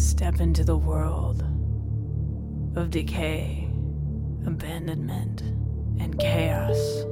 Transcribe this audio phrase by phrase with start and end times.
[0.00, 1.42] Step into the world
[2.74, 3.68] of decay,
[4.46, 5.42] abandonment,
[6.00, 7.04] and chaos.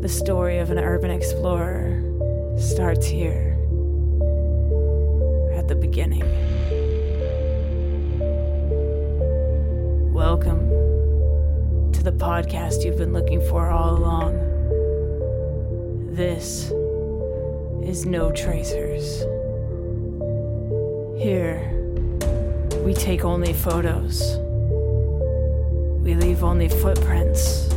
[0.00, 2.02] The story of an urban explorer
[2.58, 3.52] starts here
[5.54, 6.24] at the beginning.
[10.12, 10.68] Welcome
[11.92, 14.34] to the podcast you've been looking for all along.
[16.16, 16.72] This
[17.88, 19.20] is No Tracers.
[21.22, 21.78] Here,
[22.82, 24.38] we take only photos.
[26.02, 27.72] We leave only footprints.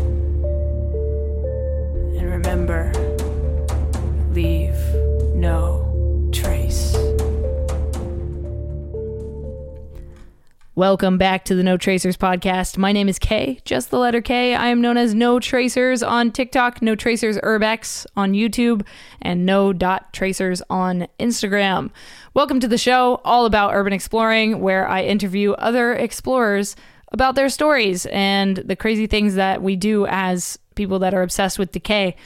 [10.78, 12.78] Welcome back to the No Tracers podcast.
[12.78, 14.54] My name is Kay, just the letter K.
[14.56, 18.86] I am known as No Tracers on TikTok, No Tracers Urbex on YouTube,
[19.22, 21.92] and No Dot Tracers on Instagram.
[22.34, 26.76] Welcome to the show, all about urban exploring, where I interview other explorers
[27.14, 31.58] about their stories and the crazy things that we do as people that are obsessed
[31.58, 32.18] with decay.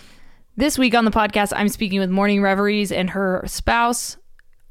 [0.58, 4.18] This week on the podcast, I'm speaking with Morning Reveries and her spouse,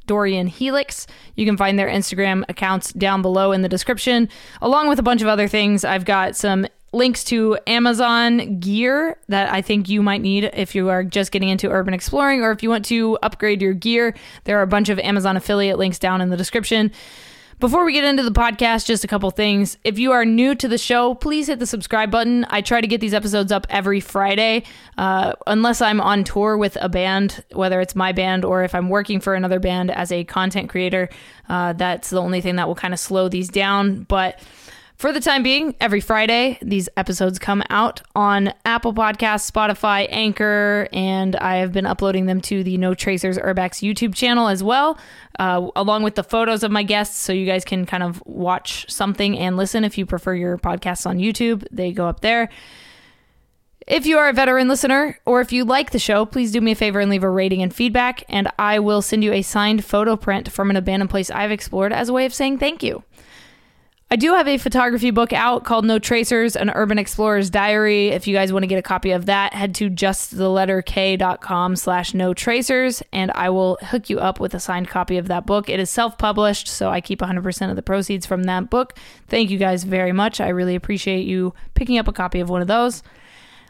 [0.09, 1.07] Dorian Helix.
[1.37, 4.29] You can find their Instagram accounts down below in the description,
[4.61, 5.85] along with a bunch of other things.
[5.85, 10.89] I've got some links to Amazon gear that I think you might need if you
[10.89, 14.15] are just getting into urban exploring or if you want to upgrade your gear.
[14.45, 16.91] There are a bunch of Amazon affiliate links down in the description.
[17.61, 19.79] Before we get into the podcast, just a couple things.
[19.83, 22.47] If you are new to the show, please hit the subscribe button.
[22.51, 24.63] I try to get these episodes up every Friday,
[24.97, 28.89] uh, unless I'm on tour with a band, whether it's my band or if I'm
[28.89, 31.09] working for another band as a content creator.
[31.49, 34.05] Uh, that's the only thing that will kind of slow these down.
[34.05, 34.39] But
[34.99, 40.89] for the time being, every Friday, these episodes come out on Apple Podcasts, Spotify, Anchor,
[40.93, 44.99] and I have been uploading them to the No Tracers Urbex YouTube channel as well,
[45.39, 48.91] uh, along with the photos of my guests, so you guys can kind of watch
[48.91, 51.65] something and listen if you prefer your podcasts on YouTube.
[51.71, 52.49] They go up there.
[53.87, 56.73] If you are a veteran listener or if you like the show, please do me
[56.73, 59.85] a favor and leave a rating and feedback, and I will send you a signed
[59.85, 63.05] photo print from an abandoned place I've explored as a way of saying thank you.
[64.11, 68.09] I do have a photography book out called No Tracers, an urban explorer's diary.
[68.09, 72.33] If you guys want to get a copy of that, head to justtheletterk.com slash no
[72.33, 75.69] tracers and I will hook you up with a signed copy of that book.
[75.69, 78.97] It is self-published, so I keep 100% of the proceeds from that book.
[79.29, 80.41] Thank you guys very much.
[80.41, 83.03] I really appreciate you picking up a copy of one of those.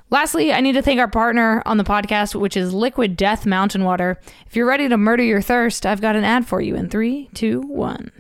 [0.09, 3.83] Lastly, I need to thank our partner on the podcast, which is Liquid Death Mountain
[3.83, 4.21] Water.
[4.47, 7.29] If you're ready to murder your thirst, I've got an ad for you in three,
[7.35, 8.13] two, one.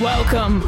[0.00, 0.62] Welcome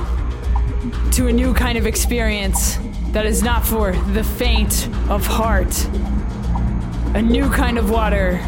[1.11, 2.79] to a new kind of experience
[3.09, 5.85] that is not for the faint of heart.
[7.17, 8.41] A new kind of water,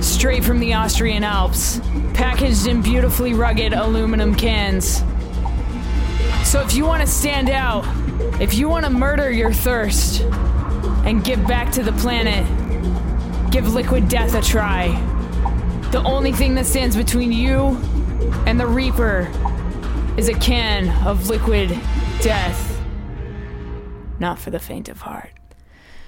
[0.00, 1.82] straight from the Austrian Alps,
[2.14, 5.04] packaged in beautifully rugged aluminum cans.
[6.48, 7.84] So if you want to stand out,
[8.40, 10.22] if you want to murder your thirst
[11.04, 12.46] and give back to the planet,
[13.50, 14.88] give liquid death a try.
[15.92, 17.76] The only thing that stands between you
[18.46, 19.30] and the Reaper
[20.16, 21.68] is a can of liquid
[22.20, 22.82] death.
[24.18, 25.30] Not for the faint of heart.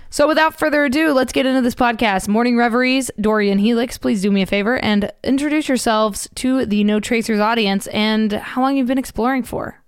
[0.08, 2.26] So, without further ado, let's get into this podcast.
[2.26, 7.00] Morning Reveries, Dorian Helix, please do me a favor and introduce yourselves to the No
[7.00, 9.78] Tracers audience and how long you've been exploring for.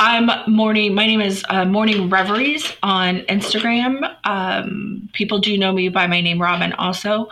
[0.00, 0.92] I'm Morning.
[0.96, 4.12] My name is uh, Morning Reveries on Instagram.
[4.24, 7.28] Um, people do know me by my name Robin also,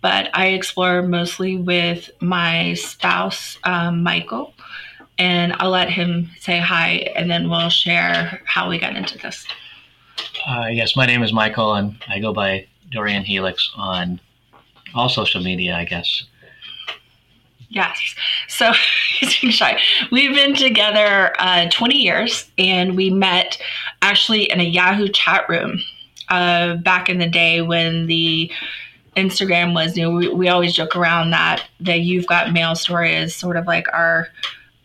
[0.00, 4.54] but I explore mostly with my spouse, um, Michael
[5.18, 9.46] and I'll let him say hi and then we'll share how we got into this.
[10.46, 14.20] Uh, yes, my name is Michael and I go by Dorian Helix on
[14.94, 16.24] all social media, I guess.
[17.68, 17.98] Yes.
[18.48, 18.72] So
[19.18, 19.80] he's being shy.
[20.10, 23.58] We've been together uh, 20 years and we met
[24.02, 25.80] actually in a Yahoo chat room
[26.28, 28.50] uh, back in the day when the
[29.16, 30.10] Instagram was new.
[30.10, 33.86] We, we always joke around that the You've Got Mail story is sort of like
[33.92, 34.28] our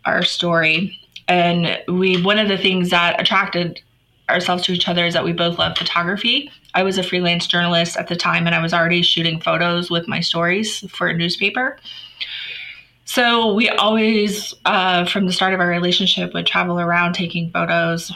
[0.05, 0.99] our story.
[1.27, 3.81] And we one of the things that attracted
[4.29, 6.51] ourselves to each other is that we both love photography.
[6.73, 10.07] I was a freelance journalist at the time and I was already shooting photos with
[10.07, 11.77] my stories for a newspaper.
[13.05, 18.11] So we always, uh, from the start of our relationship, would travel around taking photos.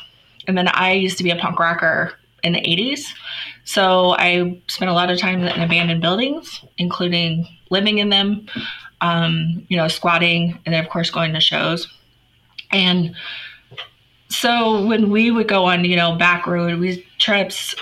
[0.48, 2.14] And then I used to be a punk rocker
[2.44, 3.06] in the 80s.
[3.66, 8.48] So I spent a lot of time in abandoned buildings, including living in them
[9.02, 11.88] um, you know, squatting, and then of course going to shows.
[12.72, 13.16] And
[14.30, 17.76] so when we would go on, you know, back road we trips,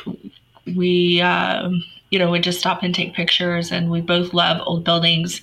[0.75, 1.69] we uh,
[2.15, 3.71] you know, would just stop and take pictures.
[3.71, 5.41] And we both love old buildings.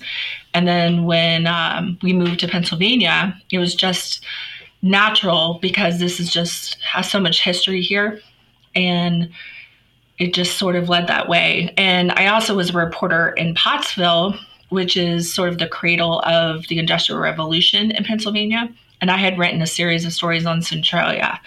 [0.55, 4.25] And then when um, we moved to Pennsylvania, it was just
[4.81, 8.19] natural because this is just has so much history here.
[8.75, 9.29] And
[10.17, 11.73] it just sort of led that way.
[11.77, 14.35] And I also was a reporter in Pottsville,
[14.73, 18.67] which is sort of the cradle of the Industrial Revolution in Pennsylvania.
[19.01, 21.39] And I had written a series of stories on Centralia,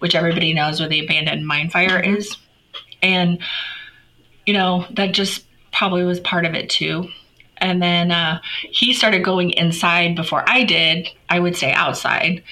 [0.00, 2.36] which everybody knows where the abandoned mine fire is.
[3.02, 3.38] And,
[4.46, 7.08] you know, that just probably was part of it too.
[7.56, 11.08] And then uh, he started going inside before I did.
[11.30, 12.42] I would say outside.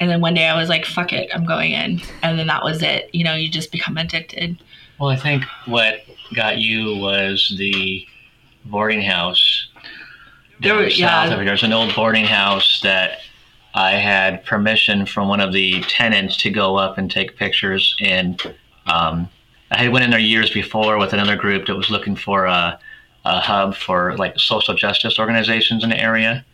[0.00, 2.00] And then one day I was like, fuck it, I'm going in.
[2.22, 3.10] And then that was it.
[3.14, 4.56] You know, you just become addicted.
[4.98, 6.00] Well, I think what
[6.34, 8.06] got you was the
[8.70, 9.68] boarding house.
[10.60, 11.24] There down were- south yeah.
[11.32, 11.44] of here.
[11.44, 13.20] There's an old boarding house that
[13.74, 17.94] I had permission from one of the tenants to go up and take pictures.
[18.00, 18.40] And
[18.86, 19.28] um,
[19.70, 22.78] I had went in there years before with another group that was looking for a,
[23.26, 26.44] a hub for like social justice organizations in the area.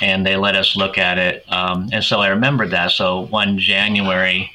[0.00, 1.44] And they let us look at it.
[1.52, 2.92] Um, and so I remembered that.
[2.92, 4.50] So one January,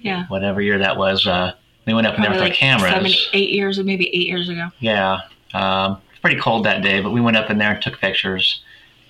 [0.00, 0.26] Yeah.
[0.26, 1.52] whatever year that was, uh,
[1.86, 2.92] we went up in there with Probably our cameras.
[2.92, 4.70] seven, eight years, or maybe eight years ago.
[4.80, 5.20] Yeah,
[5.54, 8.60] um, pretty cold that day, but we went up in there and took pictures,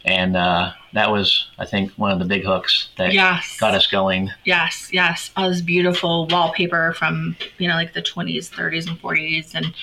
[0.04, 3.56] and uh, that was, I think, one of the big hooks that Yes.
[3.58, 4.30] got us going.
[4.44, 5.30] Yes, yes.
[5.36, 9.74] All this beautiful wallpaper from, you know, like the 20s, 30s, and 40s, and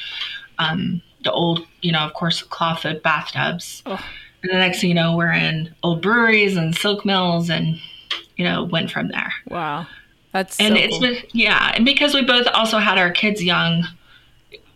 [0.60, 3.82] um, the old, you know, of course, clawfoot bathtubs.
[3.88, 4.00] Oh.
[4.44, 7.80] And the next thing you know, we're in old breweries and silk mills and,
[8.36, 9.34] you know, went from there.
[9.50, 9.88] Wow.
[10.34, 11.02] That's and so it's cool.
[11.02, 11.72] been, yeah.
[11.76, 13.86] And because we both also had our kids young,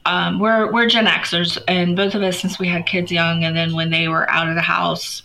[0.07, 3.56] um, we're, we're Gen Xers, and both of us, since we had kids young, and
[3.56, 5.21] then when they were out of the house,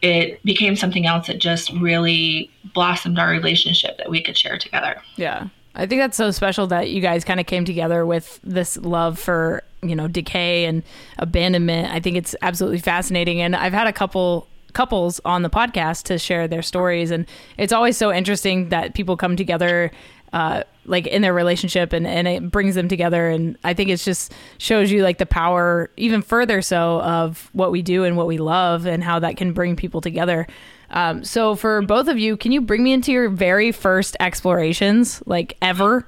[0.00, 5.00] it became something else that just really blossomed our relationship that we could share together.
[5.16, 5.48] Yeah.
[5.74, 9.18] I think that's so special that you guys kind of came together with this love
[9.18, 10.82] for, you know, decay and
[11.18, 11.92] abandonment.
[11.92, 13.40] I think it's absolutely fascinating.
[13.40, 17.10] And I've had a couple couples on the podcast to share their stories.
[17.10, 17.26] And
[17.56, 19.90] it's always so interesting that people come together,
[20.32, 23.28] uh, like in their relationship and, and it brings them together.
[23.28, 27.70] And I think it's just shows you like the power, even further so, of what
[27.70, 30.46] we do and what we love and how that can bring people together.
[30.90, 35.22] Um, so for both of you, can you bring me into your very first explorations,
[35.26, 36.06] like ever?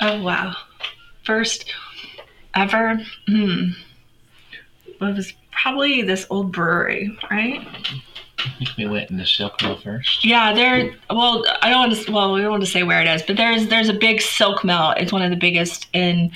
[0.00, 0.54] Oh wow!
[1.24, 1.72] First
[2.54, 2.98] ever,
[3.28, 7.66] well, it was probably this old brewery, right?
[8.38, 10.24] I think we went in the Silk Mill first.
[10.24, 10.94] Yeah, there.
[11.10, 12.12] Well, I don't want to.
[12.12, 14.62] Well, we don't want to say where it is, but there's there's a big silk
[14.64, 14.90] mill.
[14.96, 16.30] It's one of the biggest, and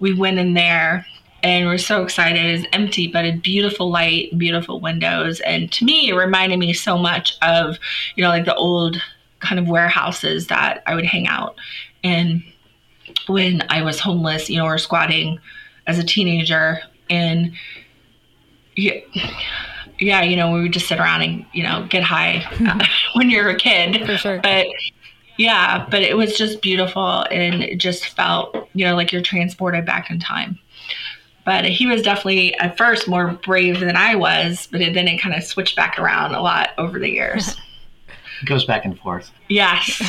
[0.00, 1.06] we went in there,
[1.42, 2.44] and we're so excited.
[2.44, 6.98] It's empty, but a beautiful light, beautiful windows, and to me, it reminded me so
[6.98, 7.78] much of,
[8.16, 9.00] you know, like the old
[9.40, 11.56] kind of warehouses that I would hang out
[12.02, 12.42] in
[13.28, 15.38] when I was homeless, you know, or squatting
[15.86, 17.52] as a teenager, and
[18.76, 19.00] yeah,
[20.00, 22.84] yeah, you know, we would just sit around and you know get high uh,
[23.14, 24.04] when you're a kid.
[24.06, 24.40] For sure.
[24.42, 24.66] But
[25.36, 29.84] yeah, but it was just beautiful, and it just felt you know like you're transported
[29.86, 30.58] back in time.
[31.44, 35.18] But he was definitely at first more brave than I was, but it, then it
[35.18, 37.56] kind of switched back around a lot over the years.
[38.40, 39.32] It goes back and forth.
[39.48, 40.00] yes.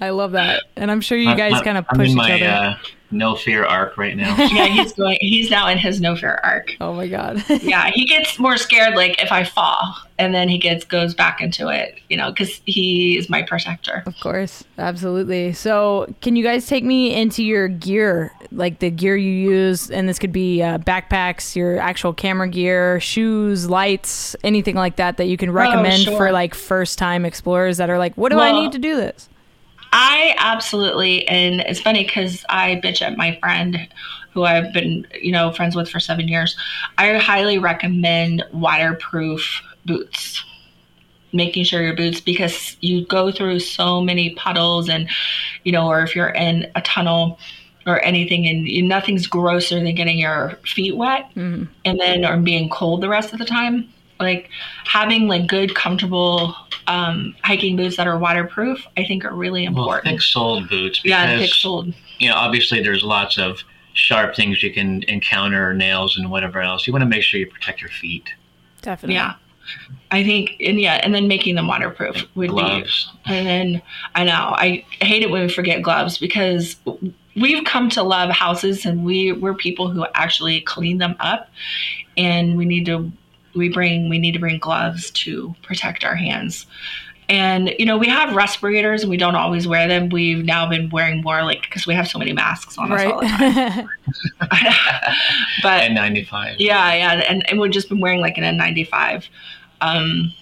[0.00, 0.64] I love that.
[0.74, 2.46] And I'm sure you I'm- guys kind of I'm push each my other.
[2.46, 2.76] Uh,
[3.10, 4.34] no fear arc right now.
[4.54, 5.18] Yeah, he's going.
[5.20, 6.76] He's now in his no fear arc.
[6.80, 7.42] oh my God.
[7.62, 11.40] yeah he gets more scared like if i fall and then he gets goes back
[11.40, 15.52] into it you know because he is my protector Of course, absolutely.
[15.52, 19.90] So, can you guys take me into your gear, like the gear you use?
[19.90, 25.16] And this could be uh, backpacks, your actual camera gear, shoes, lights, anything like that
[25.16, 26.16] that you can recommend sure.
[26.16, 29.28] for like first time explorers that are like, what do I need to do this?
[29.96, 33.88] I absolutely and it's funny because i bitch at my friend
[34.32, 36.56] who i've been you know friends with for seven years.
[36.98, 40.44] I highly recommend waterproof boots.
[41.32, 45.08] Making sure your boots because you go through so many puddles and
[45.64, 47.38] you know or if you're in a tunnel
[47.86, 51.68] or anything and you, nothing's grosser than getting your feet wet Mhm.
[51.84, 53.88] and then or being cold the rest of the time
[54.24, 54.50] like
[54.84, 56.54] having like good comfortable
[56.86, 59.86] um, hiking boots that are waterproof i think are really important.
[59.86, 63.58] Well, important thick-soled boots because yeah thick soled you know obviously there's lots of
[63.94, 66.84] sharp things you can encounter, nails and whatever else.
[66.84, 68.28] You want to make sure you protect your feet.
[68.82, 69.14] Definitely.
[69.14, 69.34] yeah
[70.10, 73.10] i think and yeah and then making them waterproof would Gloves.
[73.26, 73.82] be and then
[74.14, 76.76] i know i hate it when we forget gloves because
[77.34, 81.48] we've come to love houses and we we're people who actually clean them up
[82.18, 83.10] and we need to
[83.54, 86.66] we bring we need to bring gloves to protect our hands
[87.28, 90.10] And, you know, we have respirators and we don't always wear them.
[90.10, 93.20] We've now been wearing more like, because we have so many masks on us all
[93.20, 93.88] the time.
[95.62, 96.56] but N95.
[96.58, 97.12] yeah, yeah.
[97.26, 99.26] And, and we've just been wearing like an N95.
[99.80, 100.34] Um,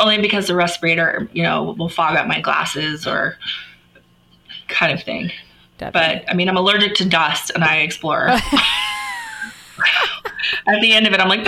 [0.00, 3.36] only because the respirator, you know, will fog up my glasses or
[4.66, 5.30] kind of thing.
[5.78, 6.24] Definitely.
[6.24, 8.28] But I mean, I'm allergic to dust and I explore.
[10.66, 11.46] At the end of it, I'm like,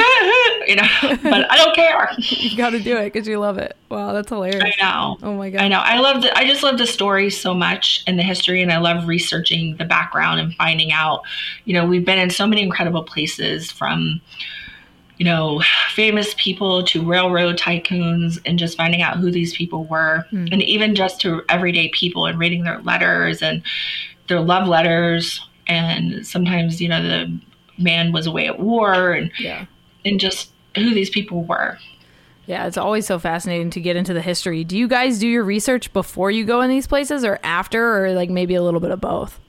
[0.69, 0.87] you know,
[1.31, 2.09] but I don't care.
[2.19, 3.77] you got to do it because you love it.
[3.89, 4.63] Wow, that's hilarious.
[4.65, 5.17] I know.
[5.23, 5.63] Oh my god.
[5.63, 5.81] I know.
[5.81, 8.79] I love the, I just love the story so much and the history, and I
[8.79, 11.23] love researching the background and finding out.
[11.65, 14.21] You know, we've been in so many incredible places from,
[15.19, 20.27] you know, famous people to railroad tycoons, and just finding out who these people were,
[20.31, 20.47] Hmm.
[20.53, 23.63] and even just to everyday people and reading their letters and
[24.29, 27.41] their love letters, and sometimes you know the
[27.79, 29.67] man was away at war, and Yeah.
[30.05, 31.79] and just who these people were.
[32.47, 34.63] Yeah, it's always so fascinating to get into the history.
[34.63, 38.13] Do you guys do your research before you go in these places or after or
[38.13, 39.41] like maybe a little bit of both?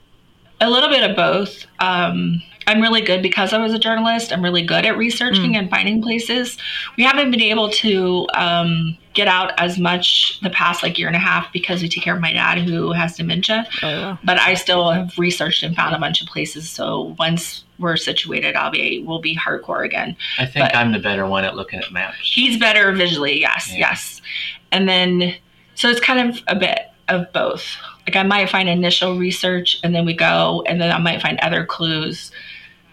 [0.60, 1.64] A little bit of both.
[1.78, 4.32] Um, I'm really good because I was a journalist.
[4.32, 6.58] I'm really good at researching and finding places.
[6.96, 11.16] We haven't been able to um, get out as much the past like year and
[11.16, 13.66] a half because we take care of my dad who has dementia.
[13.82, 14.18] Oh, wow.
[14.22, 16.70] But I still have researched and found a bunch of places.
[16.70, 20.16] So once we're situated, I'll be we'll be hardcore again.
[20.38, 22.16] I think But- I'm the better one at looking at maps.
[22.22, 23.78] He's better visually, yes, Yeah.
[23.90, 24.22] yes.
[24.70, 25.34] And then,
[25.74, 27.64] so it's kind of a bit of both.
[28.06, 31.40] Like I might find initial research and then we go, and then I might find
[31.40, 32.30] other clues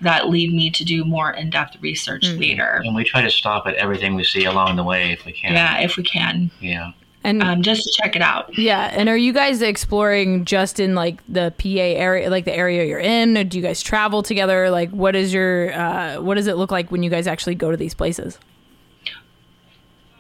[0.01, 2.39] that lead me to do more in depth research Mhm.
[2.39, 2.81] later.
[2.85, 5.53] And we try to stop at everything we see along the way if we can.
[5.53, 6.91] Yeah, if we can, Yeah.
[7.23, 8.55] And um, just to check it out.
[8.55, 12.83] yeah, and are you guys exploring just in like the PA area, like the area
[12.85, 13.35] you're in?
[13.35, 14.69] Or do you guys travel together?
[14.69, 17.71] Like, what is your, uh, what does it look like when you guys actually go
[17.71, 18.37] to these places?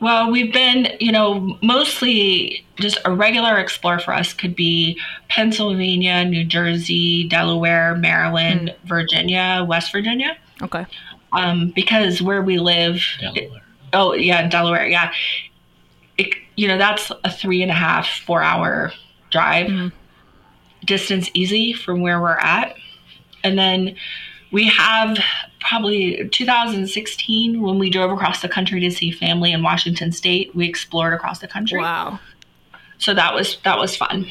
[0.01, 4.99] Well, we've been, you know, mostly just a regular explore for us could be
[5.29, 10.37] Pennsylvania, New Jersey, Delaware, Maryland, Virginia, West Virginia.
[10.61, 10.85] Okay.
[11.31, 13.61] Um, because where we live, Delaware.
[13.93, 14.85] Oh yeah, Delaware.
[14.87, 15.11] Yeah,
[16.17, 18.91] it, you know that's a three and a half, four hour
[19.31, 19.91] drive Mhm.
[20.85, 22.75] distance, easy from where we're at.
[23.43, 23.95] And then
[24.51, 25.17] we have
[25.67, 30.53] probably 2016 when we drove across the country to see family in Washington State.
[30.55, 32.19] We explored across the country, Wow.
[32.97, 34.27] so that was that was fun.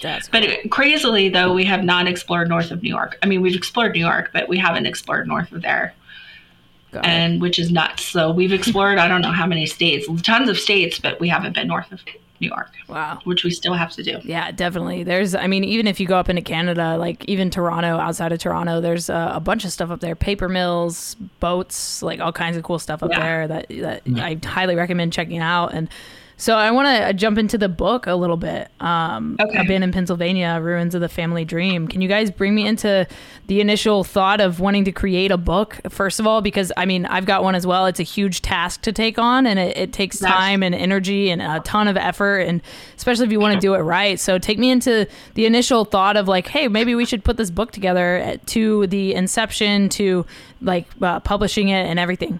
[0.00, 3.16] That's But it, crazily though, we have not explored north of New York.
[3.22, 5.94] I mean, we've explored New York, but we haven't explored north of there
[6.92, 7.08] got it.
[7.08, 8.04] and which is nuts.
[8.04, 11.54] So we've explored I don't know how many states, tons of states, but we haven't
[11.54, 12.00] been north of
[12.40, 13.20] New York, Wow.
[13.24, 14.18] which we still have to do.
[14.24, 15.04] Yeah, definitely.
[15.04, 18.38] There's, I mean, even if you go up into Canada, like even Toronto, outside of
[18.40, 22.56] Toronto, there's uh, a bunch of stuff up there paper mills, boats, like all kinds
[22.56, 23.20] of cool stuff up Yeah.
[23.20, 25.72] there that, that I highly recommend checking out.
[25.74, 25.88] And
[26.44, 28.68] so I want to jump into the book a little bit.
[28.78, 29.58] Um, Okay.
[29.58, 31.88] Abandoned Pennsylvania, Ruins of the Family Dream.
[31.88, 33.06] Can you guys bring me into
[33.46, 36.42] the initial thought of wanting to create a book, first of all?
[36.42, 37.86] Because I mean, I've got one as well.
[37.86, 41.40] It's a huge task to take on and it, it takes time and energy and
[41.40, 42.40] a ton of effort.
[42.40, 42.60] And
[42.94, 44.20] especially if you want to do it right.
[44.20, 47.50] So take me into the initial thought of like, hey, maybe we should put this
[47.50, 50.26] book together to the inception to
[50.60, 52.38] like uh, publishing it and everything.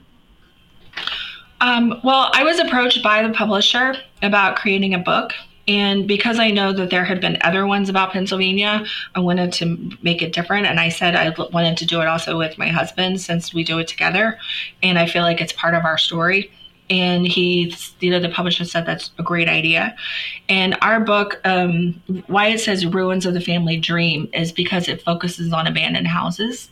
[1.64, 5.33] Um, well, I was approached by the publisher about creating a book.
[5.66, 9.90] And because I know that there had been other ones about Pennsylvania, I wanted to
[10.02, 10.66] make it different.
[10.66, 13.78] And I said I wanted to do it also with my husband since we do
[13.78, 14.38] it together.
[14.83, 16.52] And I feel like it's part of our story.
[16.90, 19.97] And he, you know, the publisher said that's a great idea.
[20.50, 25.00] And our book, um, why it says Ruins of the Family Dream, is because it
[25.00, 26.68] focuses on abandoned houses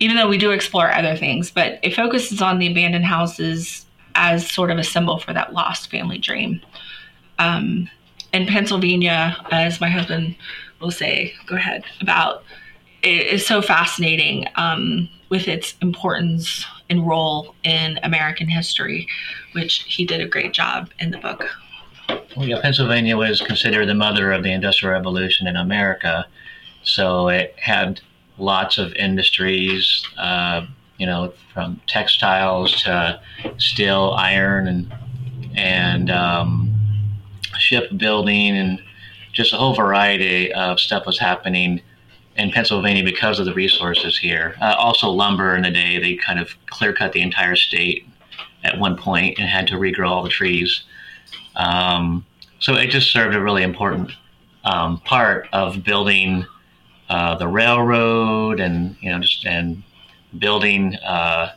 [0.00, 3.84] even though we do explore other things, but it focuses on the abandoned houses
[4.18, 6.60] as sort of a symbol for that lost family dream.
[7.38, 7.88] Um,
[8.32, 10.36] in Pennsylvania, as my husband
[10.80, 12.42] will say, go ahead, about
[13.02, 19.06] it is so fascinating um, with its importance and role in American history,
[19.52, 21.44] which he did a great job in the book.
[22.36, 26.26] Well, yeah, Pennsylvania was considered the mother of the Industrial Revolution in America.
[26.82, 28.00] So it had
[28.38, 30.66] lots of industries, uh,
[30.98, 33.20] you know, from textiles to
[33.58, 34.94] steel, iron, and
[35.56, 36.74] and um,
[37.58, 38.82] shipbuilding, and
[39.32, 41.80] just a whole variety of stuff was happening
[42.36, 44.54] in Pennsylvania because of the resources here.
[44.60, 48.06] Uh, also, lumber in the day, they kind of clear cut the entire state
[48.64, 50.82] at one point and had to regrow all the trees.
[51.56, 52.24] Um,
[52.60, 54.12] so it just served a really important
[54.64, 56.46] um, part of building
[57.08, 59.82] uh, the railroad and you know just and
[60.36, 61.52] building uh,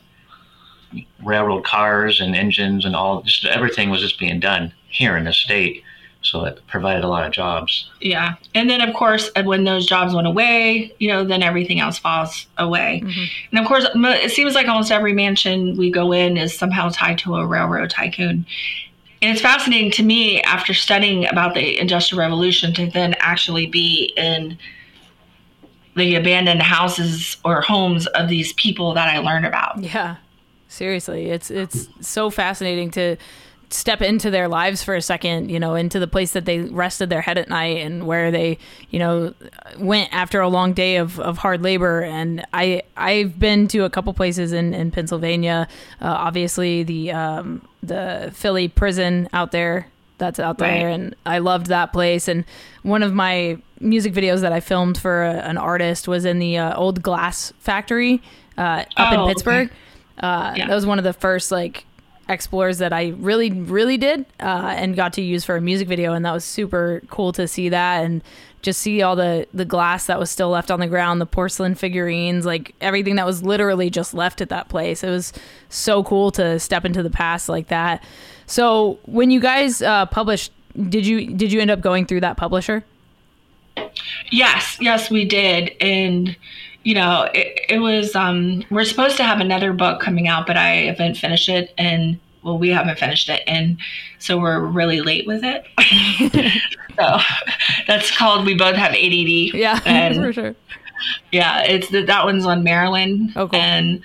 [1.24, 5.32] railroad cars and engines and all just everything was just being done here in the
[5.32, 5.82] state.
[6.22, 7.90] so it provided a lot of jobs.
[8.00, 8.34] Yeah.
[8.54, 11.98] And then, of course, uh, when those jobs went away, you know, then everything else
[11.98, 13.02] falls away.
[13.04, 13.24] Mm-hmm.
[13.50, 17.18] And of course, it seems like almost every mansion we go in is somehow tied
[17.18, 18.46] to a railroad tycoon.
[19.20, 24.12] And it's fascinating to me after studying about the Industrial Revolution to then actually be
[24.16, 24.58] in
[25.96, 29.78] the abandoned houses or homes of these people that I learn about.
[29.78, 30.16] Yeah.
[30.68, 33.16] Seriously, it's it's so fascinating to
[33.72, 37.10] step into their lives for a second, you know, into the place that they rested
[37.10, 38.58] their head at night and where they,
[38.90, 39.34] you know,
[39.78, 42.02] went after a long day of, of hard labor.
[42.02, 45.68] And I, I've been to a couple places in, in Pennsylvania,
[46.00, 49.88] uh, obviously the, um, the Philly prison out there
[50.22, 50.86] that's out there.
[50.86, 50.94] Right.
[50.94, 52.28] And I loved that place.
[52.28, 52.44] And
[52.82, 56.58] one of my music videos that I filmed for a, an artist was in the
[56.58, 58.22] uh, old glass factory
[58.56, 59.68] uh, up oh, in Pittsburgh.
[59.68, 59.76] Okay.
[60.26, 60.68] Uh, yeah.
[60.68, 61.84] That was one of the first like
[62.28, 66.12] explores that I really, really did uh, and got to use for a music video.
[66.12, 68.22] And that was super cool to see that and
[68.62, 71.74] just see all the, the glass that was still left on the ground, the porcelain
[71.74, 75.02] figurines, like everything that was literally just left at that place.
[75.02, 75.32] It was
[75.68, 78.04] so cool to step into the past like that.
[78.52, 80.52] So when you guys uh, published,
[80.90, 82.84] did you did you end up going through that publisher?
[84.30, 86.36] Yes, yes, we did, and
[86.84, 90.56] you know, it, it was, um, we're supposed to have another book coming out, but
[90.56, 91.72] I haven't finished it.
[91.78, 93.42] And well, we haven't finished it.
[93.46, 93.78] And
[94.18, 95.64] so we're really late with it.
[96.98, 97.18] so
[97.86, 99.54] that's called We Both Have ADD.
[99.54, 100.56] Yeah, and, for sure.
[101.30, 103.32] Yeah, it's that one's on Maryland.
[103.36, 103.60] Oh, cool.
[103.60, 104.02] And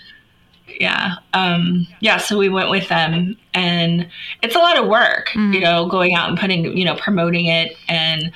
[0.79, 2.17] yeah, um, yeah.
[2.17, 4.07] So we went with them, and
[4.41, 5.53] it's a lot of work, mm-hmm.
[5.53, 8.31] you know, going out and putting, you know, promoting it and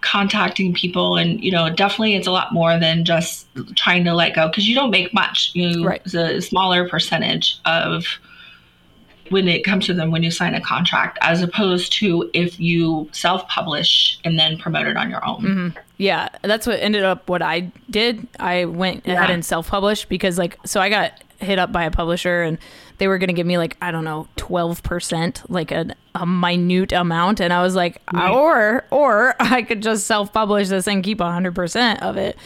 [0.00, 4.34] contacting people and you know definitely it's a lot more than just trying to let
[4.34, 6.00] go because you don't make much you right.
[6.04, 8.06] it's a smaller percentage of
[9.28, 13.08] when it comes to them when you sign a contract as opposed to if you
[13.12, 15.78] self-publish and then promote it on your own mm-hmm.
[15.98, 19.14] yeah that's what ended up what i did i went yeah.
[19.14, 22.58] ahead and self-published because like so i got hit up by a publisher and
[22.98, 26.92] they were going to give me like I don't know 12% like a, a minute
[26.92, 28.30] amount and I was like right.
[28.30, 32.36] or or I could just self-publish this and keep 100% of it.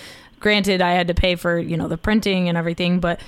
[0.40, 3.20] Granted I had to pay for, you know, the printing and everything, but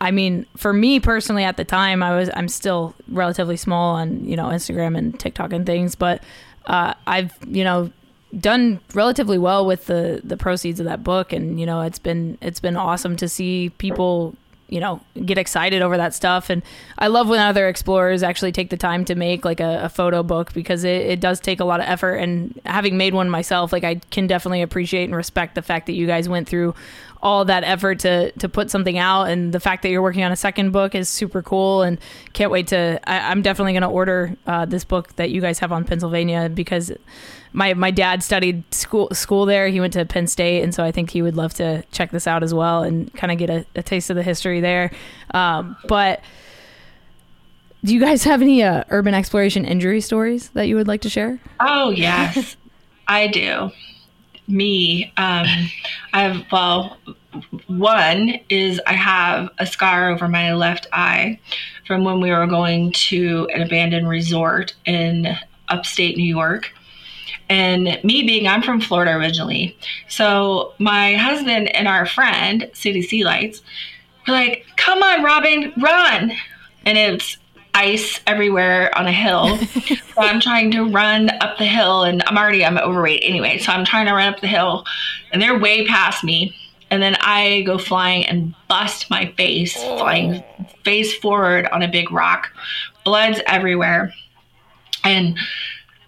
[0.00, 4.24] I mean, for me personally at the time I was I'm still relatively small on,
[4.24, 6.22] you know, Instagram and TikTok and things, but
[6.66, 7.90] uh, I've, you know,
[8.38, 12.38] done relatively well with the the proceeds of that book and you know it's been
[12.40, 14.34] it's been awesome to see people
[14.72, 16.50] you know get excited over that stuff.
[16.50, 16.62] And
[16.98, 20.22] i love when other explorers actually take the time to make like a, a, photo
[20.22, 22.14] book because it, it does take a lot of effort.
[22.14, 25.92] And having made one myself like i can definitely appreciate and respect the fact that
[25.92, 26.74] you guys went through
[27.22, 29.24] all that effort to to put something out.
[29.24, 31.82] And the fact that you're working on a second book is super cool.
[31.82, 31.98] And
[32.32, 35.58] can't wait to I, am definitely going to order uh, this book that you guys
[35.60, 36.90] have on pennsylvania because
[37.52, 39.68] my my dad studied school school there.
[39.68, 42.26] He went to Penn State, and so I think he would love to check this
[42.26, 44.90] out as well and kind of get a, a, taste of the history there.
[45.34, 46.20] Um, but
[47.84, 51.10] do you guys have any uh, urban exploration injury stories that you would like to
[51.10, 51.40] share?
[51.60, 52.56] Oh yes,
[53.06, 53.70] I do.
[54.48, 55.46] Me, um,
[56.12, 56.96] I have well.
[57.66, 61.38] One is I have a scar over my left eye
[61.86, 65.34] from when we were going to an abandoned resort in
[65.68, 66.72] upstate New York
[67.52, 69.76] and me being, I'm from Florida originally.
[70.08, 73.60] So my husband and our friend, City Sea Lights,
[74.26, 76.32] were like, come on, Robin, run.
[76.86, 77.36] And it's
[77.74, 79.58] ice everywhere on a hill.
[79.86, 83.58] so I'm trying to run up the hill and I'm already, I'm overweight anyway.
[83.58, 84.86] So I'm trying to run up the hill
[85.30, 86.56] and they're way past me.
[86.90, 89.98] And then I go flying and bust my face, oh.
[89.98, 90.42] flying
[90.86, 92.50] face forward on a big rock.
[93.04, 94.14] Blood's everywhere.
[95.04, 95.36] And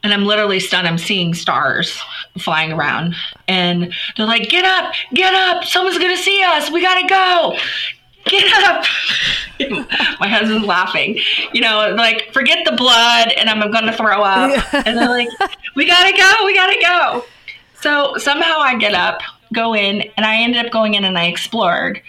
[0.05, 0.87] and I'm literally stunned.
[0.87, 1.99] I'm seeing stars
[2.39, 3.17] flying around.
[3.49, 5.65] And they're like, get up, get up.
[5.65, 6.71] Someone's going to see us.
[6.71, 7.57] We got to go.
[8.27, 8.85] Get up.
[10.21, 11.19] My husband's laughing.
[11.53, 14.75] You know, like, forget the blood and I'm going to throw up.
[14.75, 15.29] and they're like,
[15.75, 16.45] we got to go.
[16.45, 17.25] We got to go.
[17.81, 19.21] So somehow I get up,
[19.55, 22.01] go in, and I ended up going in and I explored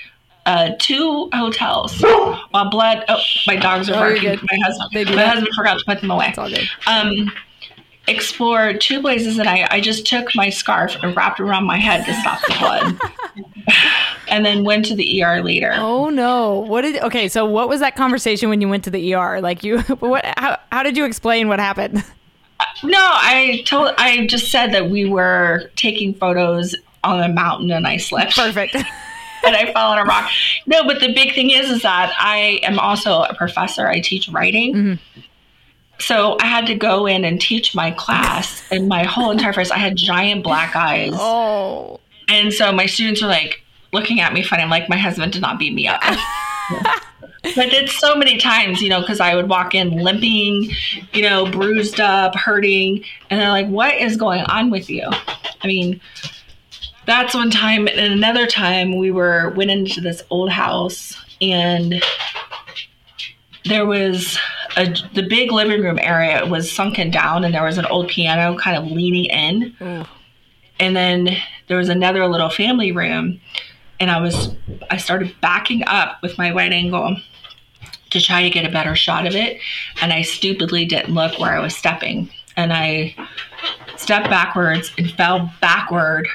[0.45, 2.01] uh, two hotels
[2.51, 3.03] while blood.
[3.09, 4.29] Oh, my dogs are oh, barking.
[4.29, 6.27] My husband, my husband forgot to put them away.
[6.29, 6.69] It's all good.
[6.87, 7.31] Um,
[8.07, 11.77] explored two places and I, I just took my scarf and wrapped it around my
[11.77, 12.99] head to stop the blood.
[14.27, 15.73] and then went to the ER later.
[15.75, 16.59] Oh no.
[16.59, 19.41] What did Okay, so what was that conversation when you went to the ER?
[19.41, 22.03] Like you what how, how did you explain what happened?
[22.83, 27.87] No, I told I just said that we were taking photos on a mountain and
[27.87, 28.35] I slipped.
[28.35, 28.75] Perfect.
[29.45, 30.29] and I fell on a rock.
[30.65, 33.87] No, but the big thing is is that I am also a professor.
[33.87, 34.73] I teach writing.
[34.73, 35.21] Mm-hmm
[35.99, 39.71] so I had to go in and teach my class, and my whole entire face,
[39.71, 41.13] I had giant black eyes.
[41.13, 41.99] Oh.
[42.27, 43.61] And so my students were like
[43.93, 44.63] looking at me funny.
[44.63, 46.01] I'm like, my husband did not beat me up.
[47.55, 50.71] but it's so many times, you know, because I would walk in limping,
[51.13, 55.67] you know, bruised up, hurting, and they're like, "What is going on with you?" I
[55.67, 56.01] mean,
[57.05, 62.03] that's one time, and another time we were went into this old house, and
[63.65, 64.37] there was
[64.77, 68.57] a, the big living room area was sunken down, and there was an old piano
[68.57, 70.05] kind of leaning in, Ooh.
[70.79, 73.39] and then there was another little family room
[73.99, 74.49] and I was
[74.89, 77.17] I started backing up with my wide angle
[78.11, 79.59] to try to get a better shot of it
[80.01, 83.15] and I stupidly didn't look where I was stepping and I
[83.97, 86.27] stepped backwards and fell backward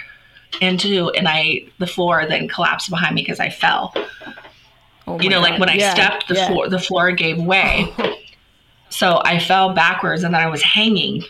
[0.61, 3.95] into and I the floor then collapsed behind me because I fell.
[5.11, 6.47] Oh you my know, like when I Yeah, stepped the yeah.
[6.49, 7.93] floor the floor gave way.
[8.91, 11.25] so I fell backwards and then I was hanging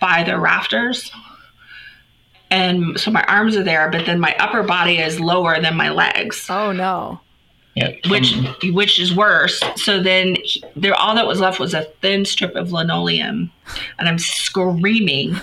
[0.00, 1.10] by the rafters.
[2.50, 5.88] And so my arms are there, but then my upper body is lower than my
[5.88, 7.20] legs, Oh no.
[7.74, 8.34] Yeah, which
[8.72, 9.60] which is worse.
[9.74, 13.50] So then he- there, all that was left was a thin strip of linoleum,
[13.98, 15.36] and I'm screaming.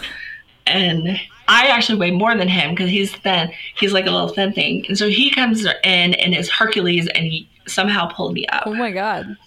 [0.66, 3.52] And I actually weigh more than him because he's thin.
[3.76, 7.26] He's like a little thin thing, and so he comes in and is Hercules, and
[7.26, 8.64] he somehow pulled me up.
[8.66, 9.38] Oh my god.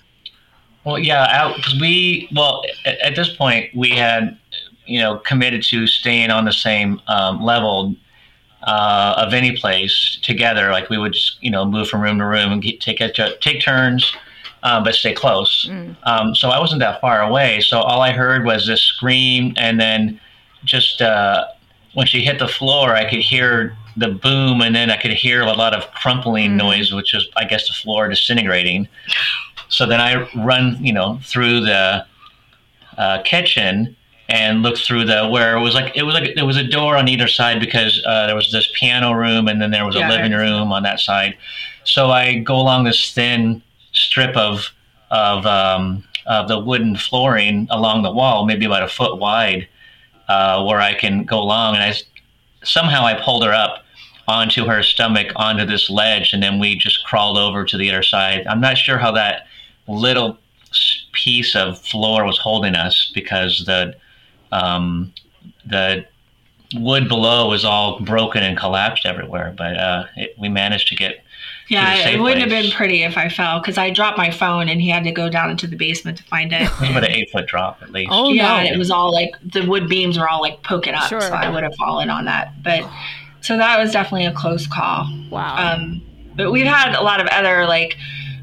[0.85, 4.39] Well, yeah, because we well at, at this point we had
[4.87, 7.97] you know committed to staying on the same um, level
[8.63, 10.71] uh, of any place together.
[10.71, 13.13] Like we would just you know move from room to room and get, take a,
[13.39, 14.15] take turns,
[14.63, 15.67] um, but stay close.
[15.69, 15.97] Mm.
[16.05, 17.61] Um, so I wasn't that far away.
[17.61, 20.21] So all I heard was this scream, and then
[20.65, 21.47] just uh,
[21.97, 25.41] when she hit the floor, I could hear the boom, and then I could hear
[25.41, 26.57] a lot of crumpling Mm.
[26.57, 28.87] noise, which is I guess the floor disintegrating.
[29.71, 32.05] So then I run, you know, through the
[32.99, 33.97] uh, kitchen
[34.29, 36.97] and look through the where it was like it was like there was a door
[36.99, 40.01] on either side because uh, there was this piano room and then there was a
[40.11, 41.35] living room on that side.
[41.85, 44.71] So I go along this thin strip of
[45.11, 49.67] of um, of the wooden flooring along the wall, maybe about a foot wide,
[50.29, 51.75] uh, where I can go along.
[51.75, 51.95] And I
[52.65, 53.85] somehow I pulled her up
[54.29, 58.03] onto her stomach onto this ledge, and then we just crawled over to the other
[58.03, 58.47] side.
[58.47, 59.47] I'm not sure how that
[59.87, 60.39] little
[61.13, 63.95] piece of floor was holding us because the
[64.53, 65.13] um,
[65.65, 66.07] the
[66.75, 69.55] wood below was all broken and collapsed everywhere.
[69.57, 71.23] But uh, it, we managed to get
[71.69, 74.81] Yeah, it wouldn't have been pretty if I fell because I dropped my phone and
[74.81, 76.63] he had to go down into the basement to find it.
[76.63, 78.11] it was about an eight foot drop at least.
[78.13, 78.55] Oh yeah, no.
[78.59, 81.21] and it was all like the wood beams were all like poking up, Sure.
[81.21, 82.53] so I would have fallen on that.
[82.63, 82.89] But
[83.41, 85.07] so that was definitely a close call.
[85.31, 85.75] wow.
[85.75, 86.03] Um,
[86.37, 87.97] but we've had a lot of other like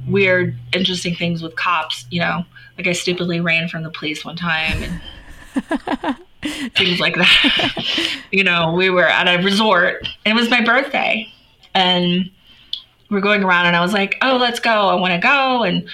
[0.07, 2.05] weird, interesting things with cops.
[2.09, 2.45] You know,
[2.77, 6.17] like I stupidly ran from the police one time and
[6.75, 7.85] things like that.
[8.31, 10.07] you know, we were at a resort.
[10.25, 11.31] It was my birthday,
[11.73, 12.29] and
[13.13, 14.71] we're going around, and I was like, "Oh, let's go!
[14.71, 15.87] I want to go!" And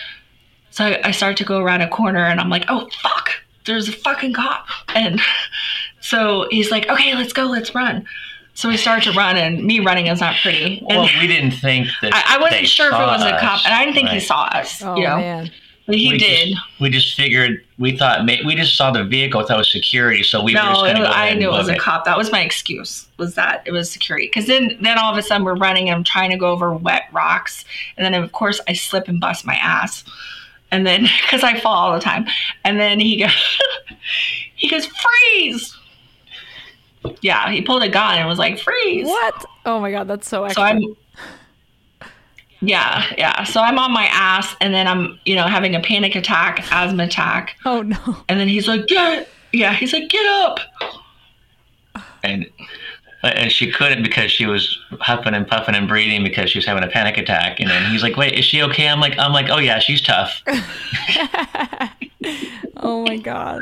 [0.71, 3.31] so I, I start to go around a corner, and I'm like, "Oh, fuck!
[3.65, 5.21] There's a fucking cop!" And
[6.01, 8.05] so he's like, "Okay, let's go, let's run."
[8.55, 10.79] So we start to run, and me running is not pretty.
[10.89, 12.13] And Well, we didn't think that.
[12.27, 13.41] I, I wasn't sure if it saw was a us.
[13.41, 14.81] cop, and I didn't think he saw us.
[14.83, 15.51] oh you know, man.
[15.89, 16.49] But he we did.
[16.49, 19.41] Just, we just figured we thought we just saw the vehicle.
[19.41, 21.33] Thought it was security, so we were just no, going it to was, go I
[21.33, 22.05] knew it was book a cop.
[22.05, 23.07] That was my excuse.
[23.17, 24.27] Was that it was security?
[24.27, 26.75] Because then, then all of a sudden we're running, and I'm trying to go over
[26.75, 27.65] wet rocks,
[27.97, 30.03] and then of course I slip and bust my ass,
[30.69, 32.27] and then because I fall all the time,
[32.63, 33.31] and then he goes,
[34.55, 35.75] he goes freeze.
[37.21, 39.07] Yeah, he pulled a gun and was like freeze.
[39.07, 39.43] What?
[39.65, 40.61] Oh my god, that's so So.
[40.61, 40.95] I'm
[42.61, 43.43] yeah, yeah.
[43.43, 47.03] So I'm on my ass and then I'm, you know, having a panic attack, asthma
[47.03, 47.55] attack.
[47.65, 47.97] oh no.
[48.27, 50.59] And then he's like, "Get yeah, he's like, get up.
[52.23, 52.45] and
[53.23, 56.83] and she couldn't because she was huffing and puffing and breathing because she was having
[56.83, 57.59] a panic attack.
[57.59, 60.01] And then he's like, "Wait, is she okay?" I'm like, "I'm like, oh yeah, she's
[60.01, 60.41] tough."
[62.81, 63.61] Oh my god.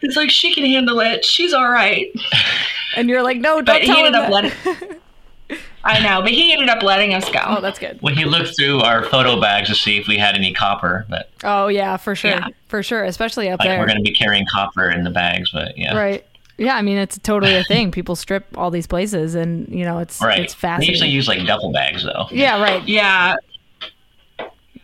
[0.00, 1.22] It's like, she can handle it.
[1.24, 2.10] She's all right.
[2.96, 4.30] And you're like, no, don't But he tell him up that.
[4.30, 4.52] letting
[5.84, 7.40] I know, but he ended up letting us go.
[7.44, 8.00] oh, that's good.
[8.02, 11.30] Well, he looked through our photo bags to see if we had any copper, but
[11.42, 12.30] Oh yeah, for sure.
[12.30, 12.48] Yeah.
[12.68, 13.78] For sure, especially up like there.
[13.78, 15.50] we're going to be carrying copper in the bags.
[15.50, 16.24] But yeah, Right.
[16.58, 17.90] Yeah, I mean it's totally a thing.
[17.90, 20.40] People strip all these places and you know, it's right.
[20.40, 22.26] it's They usually use like duffel bags though.
[22.30, 22.86] yeah, right.
[22.86, 23.34] yeah.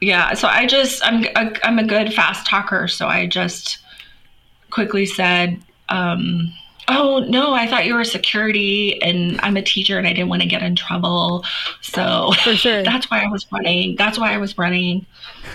[0.01, 3.79] Yeah, so I just I'm a, I'm a good fast talker, so I just
[4.71, 6.53] quickly said, um,
[6.89, 10.43] "Oh no, I thought you were security, and I'm a teacher, and I didn't want
[10.43, 11.45] to get in trouble,
[11.81, 12.83] so For sure.
[12.91, 13.97] that's why I was running.
[13.97, 15.07] That's why I was running."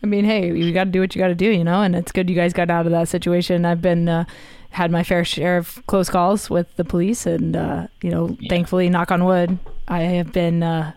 [0.00, 1.82] I mean, hey, you got to do what you got to do, you know.
[1.82, 3.64] And it's good you guys got out of that situation.
[3.64, 4.24] I've been uh,
[4.70, 8.48] had my fair share of close calls with the police, and uh, you know, Yeah.
[8.48, 9.58] thankfully, knock on wood,
[9.88, 10.92] I have been uh,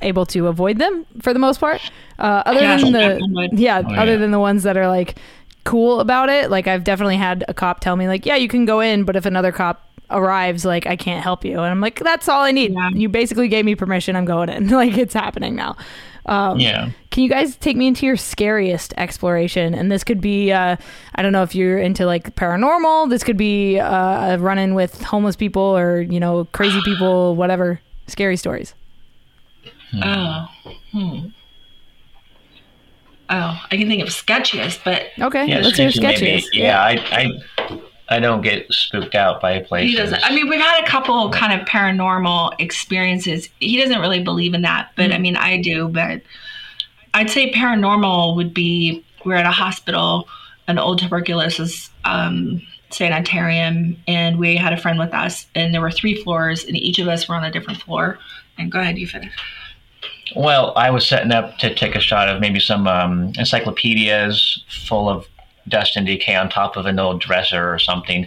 [0.00, 1.82] able to avoid them for the most part.
[2.18, 4.16] Uh, other Yeah, than the yeah, Oh, other yeah.
[4.16, 5.16] than the ones that are like
[5.64, 6.50] cool about it.
[6.50, 9.16] Like I've definitely had a cop tell me like, yeah, you can go in, but
[9.16, 12.50] if another cop arrives, like I can't help you, and I'm like, that's all I
[12.52, 12.72] need.
[12.74, 12.90] Yeah.
[12.90, 14.16] You basically gave me permission.
[14.16, 14.68] I'm going in.
[14.82, 15.76] like it's happening now.
[16.26, 16.90] Um, Yeah.
[17.10, 19.74] can you guys take me into your scariest exploration?
[19.74, 20.76] And this could be, uh,
[21.16, 23.10] I don't know if you're into like paranormal.
[23.10, 27.34] This could be uh, a run in with homeless people or, you know, crazy people,
[27.34, 27.80] whatever.
[28.06, 28.74] Scary stories.
[30.02, 30.46] Oh.
[30.92, 31.18] Hmm.
[33.34, 36.42] Oh, I can think of sketchiest, but Okay, Yeah, let's hear sketchy maybe.
[36.42, 36.48] sketchiest.
[36.52, 36.92] Yeah, I,
[37.58, 37.80] I,
[38.16, 39.90] I don't get spooked out by places.
[39.90, 40.22] he doesn't.
[40.22, 43.48] I mean, we've had a couple kind of paranormal experiences.
[43.58, 45.88] He doesn't really believe in that, but I mean, I do.
[45.88, 46.20] But
[47.14, 50.28] I'd say paranormal would be we're at a hospital,
[50.68, 55.90] an old tuberculosis um, sanitarium, and we had a friend with us, and there were
[55.90, 58.18] three floors, and each of us were on a different floor.
[58.58, 59.32] And go ahead, you finish.
[60.36, 65.08] Well, I was setting up to take a shot of maybe some um, encyclopedias full
[65.08, 65.26] of
[65.68, 68.26] dust and decay on top of an old dresser or something.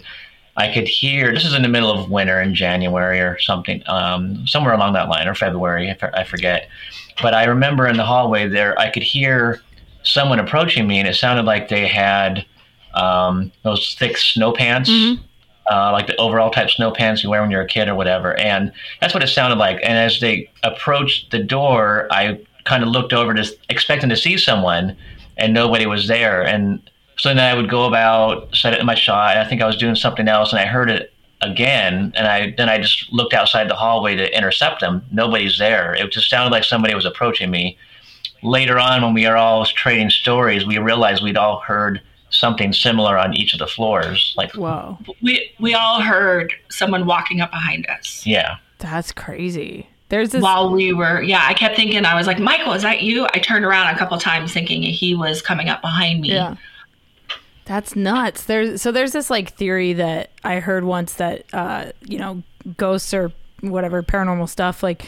[0.57, 1.33] I could hear.
[1.33, 5.09] This is in the middle of winter in January or something, um, somewhere along that
[5.09, 6.69] line, or February, I forget.
[7.21, 9.61] But I remember in the hallway there, I could hear
[10.03, 12.45] someone approaching me, and it sounded like they had
[12.93, 14.89] um, those thick snow pants.
[14.89, 15.19] Mhm.
[15.67, 18.38] Uh, like the overall type snow pants you wear when you're a kid or whatever.
[18.39, 19.78] And that's what it sounded like.
[19.82, 24.38] And as they approached the door, I kind of looked over, just expecting to see
[24.38, 24.95] someone,
[25.38, 26.45] and nobody was there.
[26.45, 26.80] And
[27.17, 29.38] so then I would go about, set it in my shot.
[29.38, 32.13] I think I was doing something else, and I heard it again.
[32.15, 35.04] And I then I just looked outside the hallway to intercept them.
[35.12, 35.93] Nobody's there.
[35.95, 37.78] It just sounded like somebody was approaching me.
[38.43, 42.01] Later on, when we are all trading stories, we realized we'd all heard
[42.36, 44.34] something similar on each of the floors.
[44.38, 48.26] Like, Whoa, We we all heard someone walking up behind us.
[48.26, 48.58] yeah.
[48.80, 49.88] that's crazy.
[50.10, 50.41] There's this.
[50.43, 53.39] while we were yeah i kept thinking i was like michael is that you i
[53.39, 56.56] turned around a couple times thinking he was coming up behind me Yeah.
[57.65, 58.43] That's nuts.
[58.45, 62.43] There's so there's this like theory that I heard once that uh, you know,
[62.78, 65.04] ghosts or whatever paranormal stuff like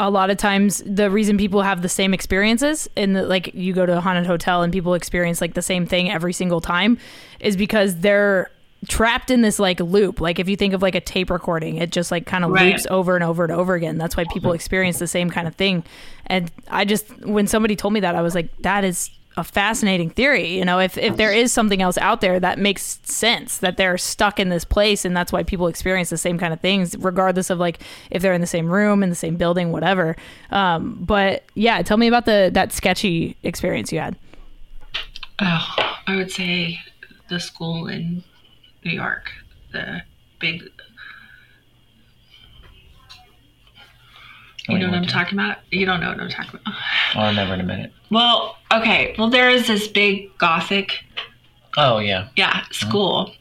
[0.00, 3.72] a lot of times the reason people have the same experiences in the like you
[3.72, 6.96] go to a haunted hotel and people experience like the same thing every single time
[7.40, 8.48] is because they're
[8.86, 10.20] trapped in this like loop.
[10.20, 12.70] Like if you think of like a tape recording it just like kind of Right.
[12.72, 13.98] loops over and over and over again.
[13.98, 15.82] That's why people experience the same kind of thing.
[16.26, 20.10] And i just when somebody told me that i was like that is a fascinating
[20.10, 23.76] theory you know if, if there is something else out there that makes sense that
[23.76, 26.96] they're stuck in this place and that's why people experience the same kind of things
[26.98, 30.16] regardless of like if they're in the same room in the same building whatever.
[30.50, 34.16] Um, but yeah tell me about the that sketchy experience you had.
[35.40, 35.76] Oh
[36.08, 36.80] i would say
[37.28, 38.24] the school in
[38.84, 39.30] new york
[39.72, 40.02] the
[40.40, 40.68] big
[44.68, 45.58] you know what i'm talking about?
[45.70, 46.74] You don't know what i'm talking about.
[47.14, 47.92] I'll remember in a minute.
[48.10, 49.14] well okay.
[49.18, 51.04] Well there is this big gothic
[51.76, 52.28] Oh yeah.
[52.36, 53.32] yeah school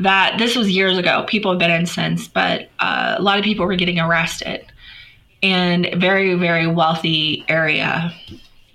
[0.00, 1.24] that this was years ago.
[1.28, 4.64] People have been in since but uh, a lot of people were getting arrested
[5.42, 8.12] and very very wealthy area.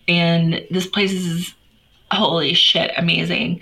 [0.07, 1.53] And this place is
[2.11, 3.61] holy shit amazing.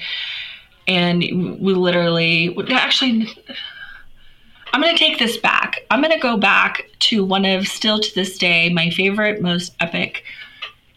[0.87, 1.21] And
[1.59, 3.29] we literally actually
[4.73, 7.99] i'm going to take this back i'm going to go back to one of still
[7.99, 10.23] to this day my favorite most epic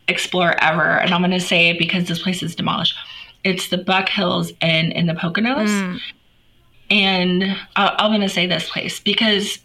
[0.09, 2.95] explorer ever and i'm going to say it because this place is demolished
[3.45, 6.01] it's the buck hills Inn in the poconos Mm.
[6.91, 7.45] and
[7.77, 9.59] I- I'm going to say this place because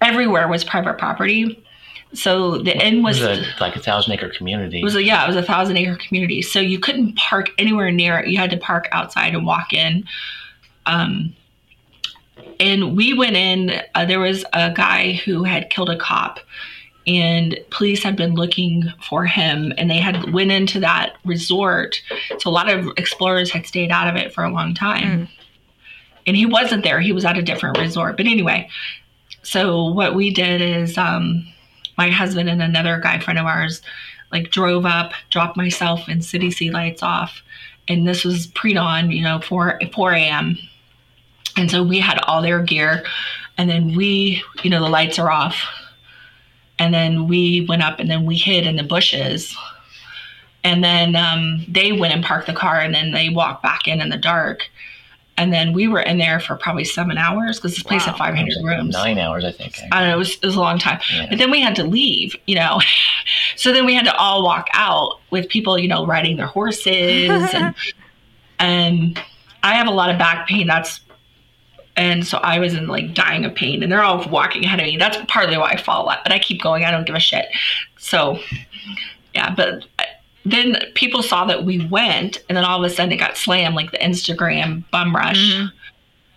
[0.00, 1.62] everywhere was private property.
[2.12, 4.80] So the inn It was, was a, like a thousand acre community.
[4.80, 6.42] it was a, yeah, it was a thousand acre community.
[6.42, 8.28] So you couldn't park anywhere near it.
[8.28, 10.04] You had to park outside and walk in.
[10.86, 11.34] Um,
[12.60, 13.82] and we went in.
[13.94, 16.38] Uh, there was a guy who had killed a cop,
[17.06, 19.72] and police had been looking for him.
[19.78, 22.00] And they had went into that resort.
[22.38, 25.28] So a lot of explorers had stayed out of it for a long time.
[26.26, 27.00] And he wasn't there.
[27.00, 28.16] He was at a different resort.
[28.16, 28.68] But anyway,
[29.42, 31.46] so what we did is um,
[31.96, 33.80] my husband and another guy friend of ours
[34.30, 37.42] like drove up, dropped myself and city sea lights off.
[37.88, 40.58] And this was pre-dawn, you know, 4 4 a.m.
[41.56, 43.04] And so we had all their gear.
[43.58, 45.56] And then we, you know, the lights are off.
[46.78, 49.54] And then we went up and then we hid in the bushes.
[50.64, 54.00] And then um, they went and parked the car and then they walked back in
[54.00, 54.68] in the dark.
[55.38, 58.12] and then we were in there for probably seven hours because this place Wow.
[58.12, 58.92] had 500 rooms.
[58.92, 59.78] Nine hours, I think.
[59.90, 61.00] I don't know, it was, it was a long time.
[61.10, 61.26] Yeah.
[61.30, 62.78] But then we had to leave, you know.
[63.56, 67.30] so then we had to all walk out with people, you know, riding their horses.
[67.54, 67.74] and,
[68.58, 69.18] and
[69.62, 70.66] I have a lot of back pain.
[70.66, 71.00] That's,
[71.96, 74.86] and so I was in like dying of pain and they're all walking ahead of
[74.86, 74.96] me.
[74.96, 76.84] That's partly why I fall a lot, but I keep going.
[76.84, 77.46] I don't give a shit.
[77.98, 78.38] So,
[79.34, 79.84] yeah, but
[80.44, 83.74] then people saw that we went and then all of a sudden it got slammed
[83.74, 85.52] like the Instagram bum rush.
[85.52, 85.72] Mhm.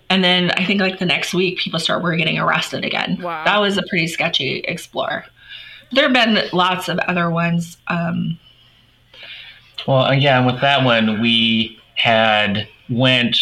[0.09, 3.19] And then I think like the next week, people start were getting arrested again.
[3.21, 3.43] Wow.
[3.45, 5.25] That was a pretty sketchy explorer.
[5.91, 7.77] There have been lots of other ones.
[7.87, 8.37] Um,
[9.87, 13.37] Well, uh, yeah, with that one, we had went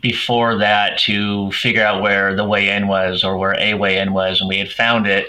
[0.00, 4.12] before that to figure out where the way in was or where a way in
[4.12, 5.28] was, and we had found it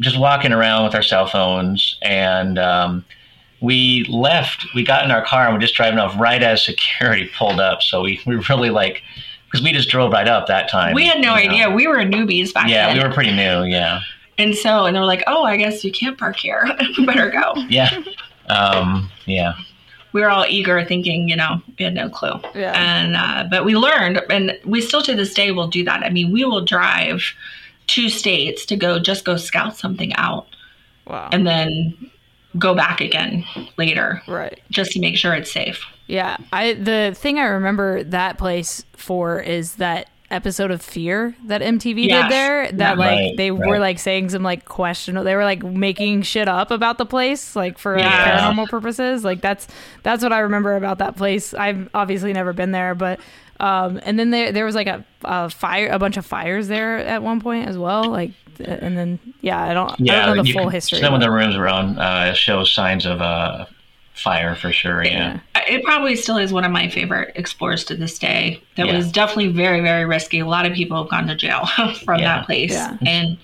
[0.00, 3.04] just walking around with our cell phones, and um,
[3.60, 4.66] we left.
[4.74, 7.82] We got in our car and we're just driving off right as security pulled up.
[7.82, 9.02] So we, we really like
[9.46, 10.94] because we just drove right up that time.
[10.94, 11.54] we had no you know.
[11.54, 11.70] idea.
[11.70, 12.96] We were newbies back Yeah, then.
[12.96, 13.64] Yeah, we were pretty new.
[13.64, 14.00] Yeah,
[14.38, 16.68] and so, and they were like, oh, I guess you can't park here.
[16.98, 17.54] we better go.
[17.68, 18.02] yeah,
[18.48, 19.54] um, yeah.
[20.16, 22.40] We were all eager, thinking, you know, we had no clue.
[22.54, 22.72] Yeah.
[22.74, 26.02] And, uh, but we learned, and we still to this day will do that.
[26.02, 27.22] I mean, we will drive
[27.86, 30.46] two states to go just go scout something out
[31.06, 31.28] Wow.
[31.32, 31.94] and then
[32.58, 33.44] go back again
[33.76, 34.58] later right.
[34.70, 35.84] just to make sure it's safe.
[36.06, 41.62] Yeah, I the thing I remember that place for is that episode of Fear that
[41.62, 42.24] MTV Yes.
[42.24, 42.72] did there.
[42.72, 43.04] That Yeah.
[43.04, 45.14] like Right, they were like saying some like question.
[45.22, 48.40] They were like making shit up about the place, like for like, Yeah.
[48.40, 49.24] paranormal purposes.
[49.24, 49.68] Like that's
[50.02, 51.54] that's what I remember about that place.
[51.54, 53.20] I've obviously never been there, but
[53.60, 56.98] um, and then there there was like a, a fire, a bunch of fires there
[56.98, 58.04] at one point as well.
[58.10, 60.98] Like, and then yeah, I don't, I Yeah, don't know the full can- history.
[60.98, 63.64] Some of the rooms around uh, show signs of uh,
[64.16, 65.04] fire for sure.
[65.04, 65.38] Yeah.
[65.68, 68.62] It probably still is one of my favorite explorers to this day.
[68.76, 68.96] That Yeah.
[68.96, 70.38] was definitely very, very risky.
[70.40, 71.66] A lot of people have gone to jail
[72.04, 72.38] from Yeah.
[72.38, 72.72] that place.
[72.72, 72.96] Yeah.
[73.06, 73.36] And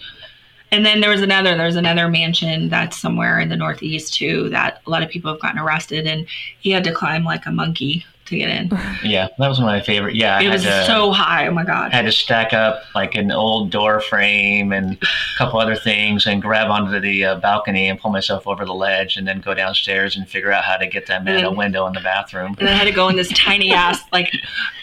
[0.71, 4.81] and then there was another there's another mansion that's somewhere in the northeast too that
[4.87, 6.27] a lot of people have gotten arrested and
[6.61, 8.71] he had to climb like a monkey to get in.
[9.03, 10.15] Yeah, that was one of my favorite.
[10.15, 11.47] Yeah, It had was to, so high.
[11.49, 11.93] Oh my god.
[11.93, 15.07] I had to stack up like an old door frame and a
[15.39, 19.17] couple other things and grab onto the uh, balcony and pull myself over the ledge
[19.17, 21.93] and then go downstairs and figure out how to get that man a window in
[21.95, 22.55] the bathroom.
[22.61, 24.33] And I had to go in this tiny ass, like,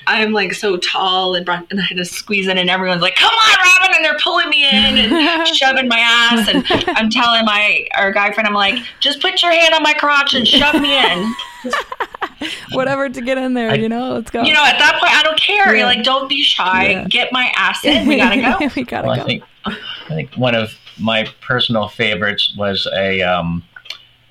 [0.07, 3.15] I'm like so tall and, broad- and I had to squeeze in, and everyone's like,
[3.15, 6.47] "Come on, Robin!" And they're pulling me in and shoving my ass.
[6.47, 6.65] And
[6.97, 10.33] I'm telling my our guy friend, I'm like, "Just put your hand on my crotch
[10.33, 11.33] and shove me in."
[12.73, 13.71] whatever to get in there.
[13.71, 14.43] I- you know, let's go.
[14.43, 15.67] You know, at that point, I don't care.
[15.67, 15.79] Yeah.
[15.79, 16.89] You're like, "Don't be shy.
[16.89, 17.07] Yeah.
[17.07, 18.07] Get my ass in.
[18.07, 19.21] We gotta go." we gotta Well, go.
[19.21, 19.75] I think I
[20.09, 23.63] think one of my personal favorites was a um,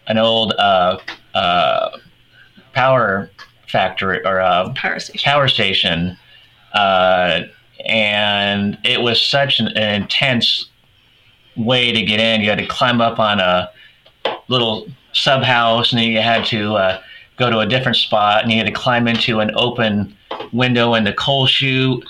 [0.06, 0.98] an old uh,
[1.34, 1.90] uh,
[2.72, 3.30] power
[3.68, 5.20] factory or uh, Power station.
[5.24, 6.16] power station,
[6.74, 7.40] uh,
[7.86, 10.68] and it was such an, an intense
[11.56, 12.40] way to get in.
[12.40, 13.70] You had to climb up on a
[14.48, 17.00] little sub house, and then you had to uh,
[17.38, 20.16] go to a different spot, and you had to climb into an open
[20.52, 22.04] window in the coal chute.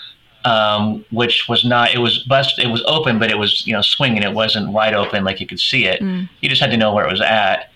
[0.44, 3.82] Um, which was not it was bust it was open but it was you know
[3.82, 6.28] swinging it wasn't wide open like you could see it Mm.
[6.40, 7.70] you just had to know where it was at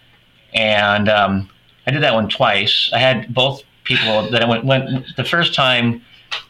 [0.55, 1.51] and um,
[1.89, 5.55] I did that one twice I had both people that I went, went the first
[5.55, 6.03] time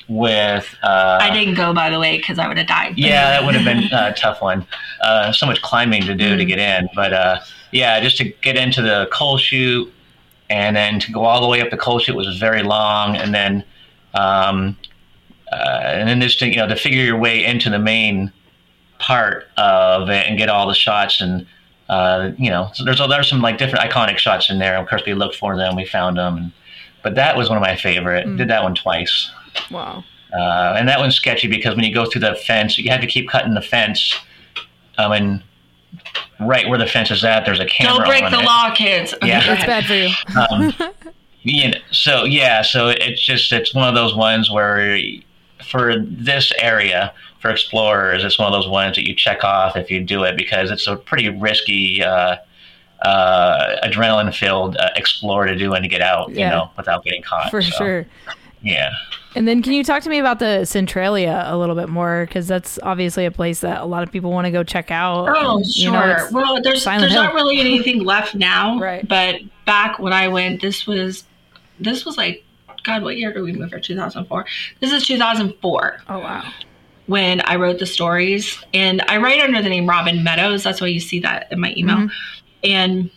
[0.07, 2.99] with uh, I didn't go, by the way, because I would have died.
[2.99, 4.67] yeah, that would have been a tough one.
[5.01, 6.49] Uh, so much climbing to do to Mm.
[6.49, 7.41] get in, but uh,
[7.73, 9.93] yeah, just to get into the coal chute
[10.51, 13.35] and then to go all the way up the coast, it was very long, and
[13.35, 13.65] then
[14.15, 14.77] um,
[15.51, 18.33] uh, and then just to, you know to figure your way into the main
[18.99, 21.47] part of it and get all the shots and
[21.89, 24.77] uh, you know so there's there's some like different iconic shots in there.
[24.77, 26.53] Of course, we looked for them, we found them, and,
[27.03, 28.27] but that was one of my favorite.
[28.27, 28.39] Mm.
[28.39, 29.31] Did that one twice.
[29.71, 30.05] Wow.
[30.33, 33.07] Uh, and that one's sketchy because when you go through the fence, you have to
[33.07, 34.15] keep cutting the fence.
[34.97, 35.45] Um, and
[36.41, 37.99] right where the fence is at, there's a camera.
[37.99, 38.45] Don't break on the it.
[38.45, 39.15] law, kids.
[39.23, 39.45] Yeah.
[39.47, 40.11] go It's bad for you.
[40.51, 40.73] Um,
[41.43, 44.99] you know, so yeah, so it's just it's one of those ones where
[45.65, 49.91] for this area for explorers, it's one of those ones that you check off if
[49.91, 52.03] you do it because it's a pretty risky.
[52.03, 52.37] Uh,
[53.05, 57.51] uh, adrenaline-filled uh, explorer to do and to get out, you know, without getting caught.
[57.51, 58.07] For So, sure.
[58.63, 58.93] Yeah.
[59.35, 62.27] And then can you talk to me about the Centralia a little bit more?
[62.27, 65.29] Because that's obviously a place that a lot of people want to go check out.
[65.29, 65.85] Oh, And, sure.
[65.85, 67.23] you know, well, there's Silent there's Hill.
[67.25, 68.79] not really anything left now.
[68.83, 69.07] Right.
[69.07, 71.25] But back when I went, this was
[71.81, 72.45] this was like
[72.85, 73.79] God, what year did we move here?
[73.81, 74.45] 2004.
[74.81, 76.43] This is 2004 oh, wow.
[77.07, 80.65] when I wrote the stories, and I write under the name Robin Meadows.
[80.65, 81.97] That's why you see that in my email.
[81.97, 82.11] Mhm.
[82.65, 83.11] And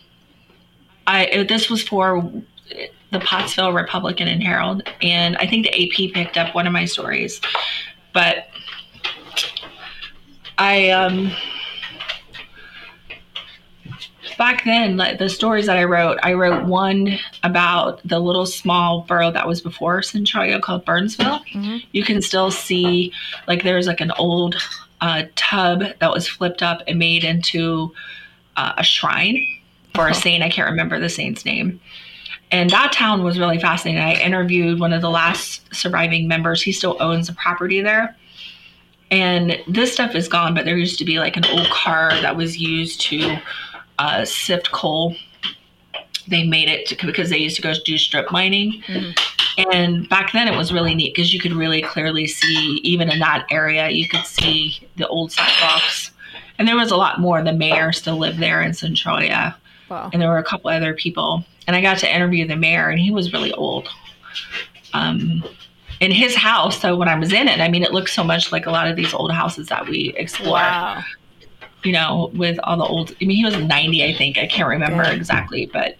[1.06, 2.30] I this was for
[3.18, 6.84] the Pottsville Republican and Herald, and I think the AP picked up one of my
[6.84, 7.40] stories.
[8.12, 8.48] But
[10.58, 11.32] I um
[14.38, 19.02] back then like the stories that I wrote, I wrote one about the little small
[19.02, 21.40] borough that was before Centralia called Byrnesville.
[21.92, 23.12] You can still see
[23.48, 24.56] like there's like an old
[25.00, 27.92] uh, tub that was flipped up and made into
[28.56, 29.46] uh, a shrine
[29.94, 30.42] for a saint.
[30.42, 31.80] I can't remember the saint's name.
[32.52, 34.00] And that town was really fascinating.
[34.00, 36.62] I interviewed one of the last surviving members.
[36.62, 38.16] He still owns the property there.
[39.10, 42.36] And this stuff is gone, but there used to be like an old car that
[42.36, 43.38] was used to
[43.98, 45.16] uh, sift coal.
[46.28, 48.82] They made it to, because they used to go do strip mining.
[49.72, 53.18] And back then it was really neat because you could really clearly see, even in
[53.20, 56.10] that area, you could see the old sidewalks.
[56.58, 57.42] And there was a lot more.
[57.42, 59.56] The mayor still lived there in Centralia
[59.88, 60.10] Wow.
[60.12, 62.98] and there were a couple other people and i got to interview the mayor and
[63.00, 63.88] he was really old
[64.94, 65.44] um,
[66.00, 68.52] in his house so when i was in it i mean it looked so much
[68.52, 71.02] like a lot of these old houses that we explore Wow.
[71.84, 74.68] you know with all the old i mean he was 90 i think i can't
[74.68, 75.96] remember exactly but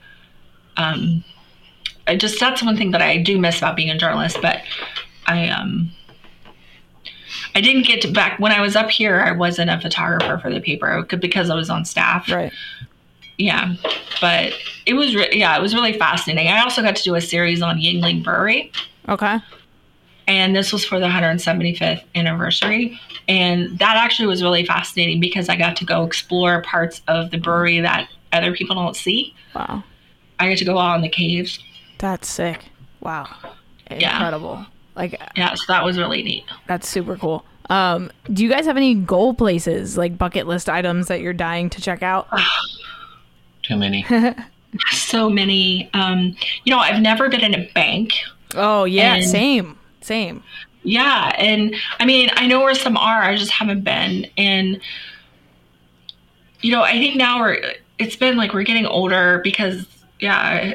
[0.76, 1.24] um
[2.06, 4.62] i just that's one thing that i do miss about being a journalist but
[5.26, 5.90] i um
[7.54, 9.20] I didn't get to back when I was up here.
[9.20, 12.52] I wasn't a photographer for the paper because I was on staff Right.
[13.38, 13.74] Yeah
[14.20, 14.52] but
[14.86, 17.60] it was re- yeah it was really fascinating i also got to do a series
[17.60, 18.72] on Yuengling brewery
[19.08, 19.38] Okay.
[20.26, 25.56] and this was for the 175th anniversary and that actually was really fascinating because i
[25.56, 29.84] got to go explore parts of the brewery that other people don't see Wow.
[30.38, 31.58] i got to go out in the caves
[31.98, 32.60] That's sick.
[33.00, 33.28] Wow.
[33.90, 34.14] Yeah.
[34.16, 34.66] Incredible.
[34.96, 37.44] Like yeah so that was really neat that's super cool.
[37.68, 41.68] Um, do you guys have any goal places, like bucket list items that you're dying
[41.70, 42.28] to check out?
[43.66, 44.04] Too many.
[44.90, 48.12] so many um you know i've never been in a bank
[48.54, 49.78] Oh yeah, And- same.
[50.00, 50.42] Same.
[50.82, 53.22] Yeah, and I mean, I know where some are.
[53.22, 54.26] I just haven't been.
[54.38, 54.80] And
[56.60, 57.60] you know, I think now we're.
[57.98, 59.84] It's been like we're getting older because
[60.20, 60.74] yeah,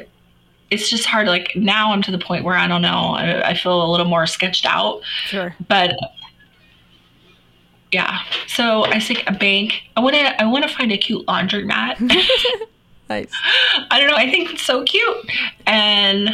[0.70, 1.26] it's just hard.
[1.28, 3.14] Like now, I'm to the point where I don't know.
[3.16, 5.00] I, I feel a little more sketched out.
[5.26, 5.56] Sure.
[5.66, 5.94] But
[7.90, 9.82] yeah, so I think a bank.
[9.96, 10.40] I want to.
[10.40, 11.96] I want to find a cute laundromat.
[13.08, 13.30] Nice.
[13.90, 14.16] I don't know.
[14.16, 15.30] I think it's so cute,
[15.66, 16.30] and.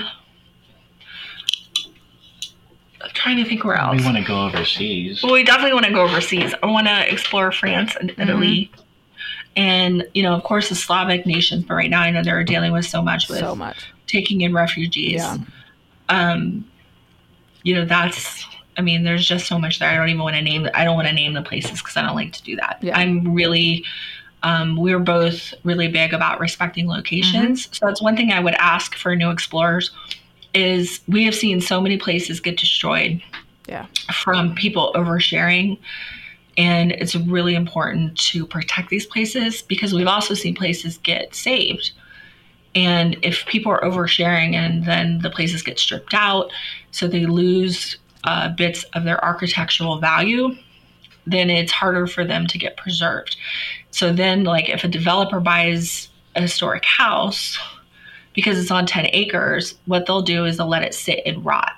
[3.01, 3.97] I'm trying to think where else.
[3.99, 5.23] we want to go overseas.
[5.23, 6.53] Well, we definitely want to go overseas.
[6.63, 8.73] I want to explore France and Italy.
[9.57, 12.73] And, you know, of course, the Slavic nations, but right now I know they're dealing
[12.73, 13.87] with so much with So much.
[14.09, 15.15] taking in refugees.
[15.15, 15.37] Yeah.
[16.09, 16.69] Um,
[17.63, 18.45] you know, that's,
[18.77, 19.89] I mean, there's just so much there.
[19.91, 22.03] I don't even want to name, I don't want to name the places because I
[22.03, 22.79] don't like to do that.
[22.83, 22.99] Yeah.
[22.99, 23.85] I'm really,
[24.43, 27.65] um, we're both really big about respecting locations.
[27.67, 27.73] Mm-hmm.
[27.75, 29.91] So that's one thing I would ask for new explorers
[30.55, 33.23] is we have seen so many places get destroyed
[33.67, 33.87] Yeah.
[34.13, 35.79] from people oversharing.
[36.57, 41.93] And it's really important to protect these places because we've also seen places get saved.
[42.75, 46.51] And if people are oversharing and then the places get stripped out,
[46.91, 50.57] so they lose uh, bits of their architectural value,
[51.31, 53.37] then it's harder for them to get preserved.
[53.91, 57.59] So then, like, if a developer buys a historic house
[58.35, 61.73] because it's on 10 acres, what they'll do is they'll let it sit and rot.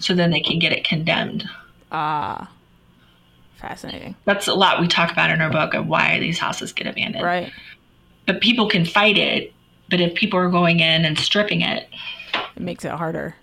[0.00, 1.48] So then they can get it condemned.
[1.92, 2.50] Ah.
[3.56, 4.14] fascinating.
[4.26, 7.24] That's a lot we talk about in our book of why these houses get abandoned.
[7.24, 7.50] Right.
[8.26, 9.54] But people can fight it.
[9.88, 11.88] But if people are going in and stripping it,
[12.34, 13.36] It makes it harder.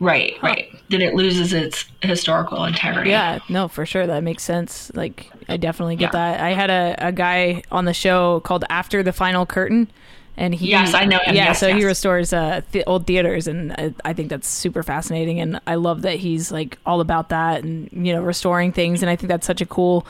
[0.00, 3.10] Right, right, then it loses its historical integrity.
[3.10, 4.06] Yeah, no, for sure.
[4.06, 4.90] That makes sense.
[4.94, 6.32] Like, I definitely get Yeah.
[6.34, 6.40] that.
[6.40, 9.88] I had a, a guy on the show called After the Final Curtain.
[10.36, 11.34] And he, Yes, I know him.
[11.34, 14.82] Yeah, Yes, so he restores uh, th- old theaters, and I, I think that's super
[14.82, 15.38] fascinating.
[15.38, 19.02] And I love that he's like all about that, and you know, restoring things.
[19.02, 20.06] And I think that's such a cool,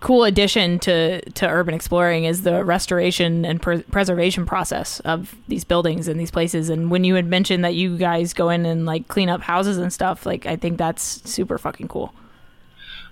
[0.00, 5.62] cool addition to to urban exploring is the restoration and pre- preservation process of these
[5.64, 6.68] buildings and these places.
[6.70, 9.76] And when you had mentioned that you guys go in and like clean up houses
[9.78, 12.14] and stuff, like I think that's super fucking cool.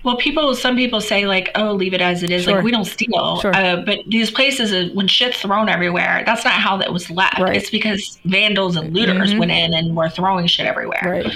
[0.05, 2.55] Well, people, some people say like, "Oh, leave it as it is." Sure.
[2.55, 3.41] Like we don't steal.
[3.41, 3.55] Sure.
[3.55, 7.41] Uh, but these places, uh, when shit's thrown everywhere, that's not how that was left.
[7.41, 7.57] Right.
[7.57, 9.41] It's because vandals and looters Mhm.
[9.41, 11.03] went in and were throwing shit everywhere.
[11.05, 11.35] Right.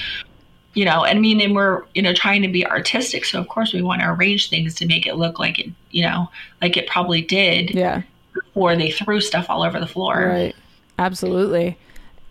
[0.74, 3.48] You know, and I mean, and we're you know trying to be artistic, so of
[3.48, 6.30] course we want to arrange things to make it look like it, you know,
[6.62, 8.02] like it probably did Yeah.
[8.32, 10.28] before they threw stuff all over the floor.
[10.28, 10.56] Right.
[10.98, 11.76] Absolutely.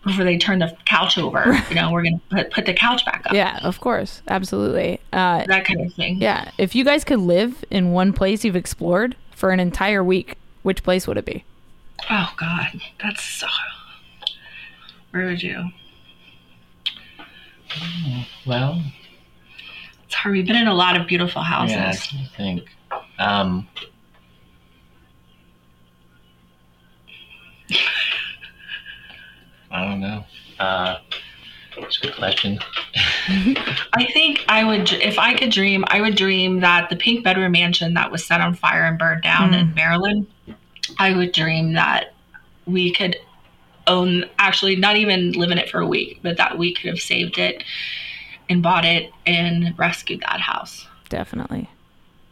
[0.04, 3.22] Before they turned the couch over, you know, we're gonna put put the couch back
[3.26, 3.32] up.
[3.32, 4.22] Yeah, of course.
[4.26, 4.98] Absolutely.
[5.12, 6.16] Uh, That kind of thing.
[6.20, 6.50] yeah.
[6.58, 10.82] If you guys could live in one place you've explored for an entire week, which
[10.82, 11.44] place would it be?
[12.10, 13.46] Oh God, that's so.
[15.12, 15.70] Where would you?
[18.46, 18.82] Well,
[20.06, 20.34] It's hard.
[20.34, 21.76] We've been in a lot of beautiful houses.
[21.76, 22.68] yeah, I think.
[23.18, 23.68] Um,
[29.70, 30.24] I don't know.
[30.58, 30.98] Uh,
[31.78, 32.58] it's a good question.
[33.94, 37.52] I think I would, if I could dream, I would dream that the pink bedroom
[37.52, 40.26] mansion that was set on fire and burned down in Maryland,
[40.98, 42.12] I would dream that
[42.66, 43.16] we could
[43.92, 47.00] own, actually, not even live in it for a week, but that we could have
[47.00, 47.62] saved it
[48.48, 50.86] and bought it and rescued that house.
[51.08, 51.68] Definitely.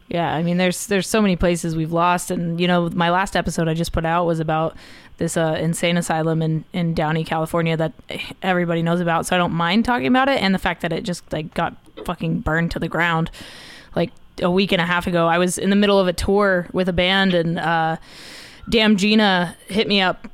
[0.07, 3.37] Yeah, I mean there's there's so many places we've lost and you know my last
[3.37, 4.75] episode I just put out was about
[5.19, 7.93] this uh, insane asylum in in Downey, California that
[8.41, 11.05] everybody knows about, so I don't mind talking about it and the fact that it
[11.05, 13.31] just like got fucking burned to the ground
[13.95, 15.27] like a week and a half ago.
[15.27, 17.95] I was in the middle of a tour with a band and uh
[18.69, 20.27] Damn Gina hit me up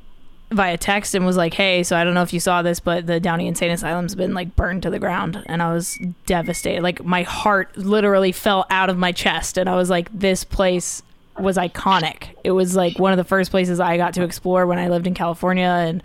[0.50, 3.06] via text and was like, "Hey, so I don't know if you saw this, but
[3.06, 6.82] the Downey Insane Asylum's been like burned to the ground." And I was devastated.
[6.82, 11.02] Like my heart literally fell out of my chest and I was like, "This place
[11.38, 12.30] was iconic.
[12.44, 15.06] It was like one of the first places I got to explore when I lived
[15.06, 16.02] in California and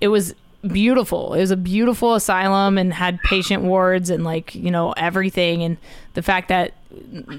[0.00, 0.34] it was
[0.66, 1.34] beautiful.
[1.34, 5.76] It was a beautiful asylum and had patient wards and like, you know, everything and
[6.14, 6.74] the fact that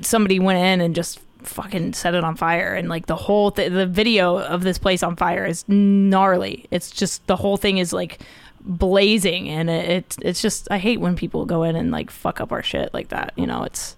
[0.02, 3.72] somebody went in and just fucking set it on fire and like the whole th-
[3.72, 7.92] the video of this place on fire is gnarly it's just the whole thing is
[7.94, 8.20] like
[8.62, 12.42] blazing and it, it's it's just i hate when people go in and like fuck
[12.42, 13.96] up our shit like that you know it's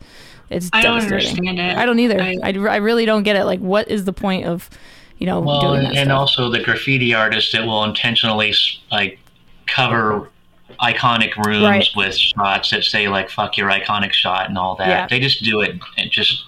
[0.49, 1.77] it's I don't understand it.
[1.77, 4.45] i don't either I- I, I really don't get it like what is the point
[4.45, 4.69] of
[5.17, 6.19] you know Well, doing and, that and stuff?
[6.19, 8.53] also the graffiti artists that will intentionally
[8.91, 9.19] like
[9.67, 10.29] cover
[10.81, 11.87] iconic rooms Right.
[11.95, 14.87] with shots that say like "fuck your iconic shot" and all that.
[14.87, 15.07] Yeah.
[15.07, 15.75] They just do it.
[15.97, 16.43] and just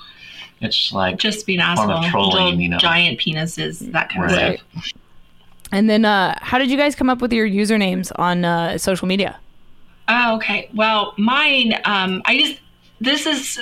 [0.62, 2.10] it's like Just being Form asshole.
[2.10, 2.78] trolling, you know.
[2.78, 4.60] Giant penises, that kind of Right.
[4.72, 4.92] stuff.
[5.72, 9.08] and then uh how did you guys come up with your usernames on uh social
[9.08, 9.38] media
[10.14, 10.70] Oh, okay.
[10.74, 12.60] Well, mine, um, I just,
[13.00, 13.62] this is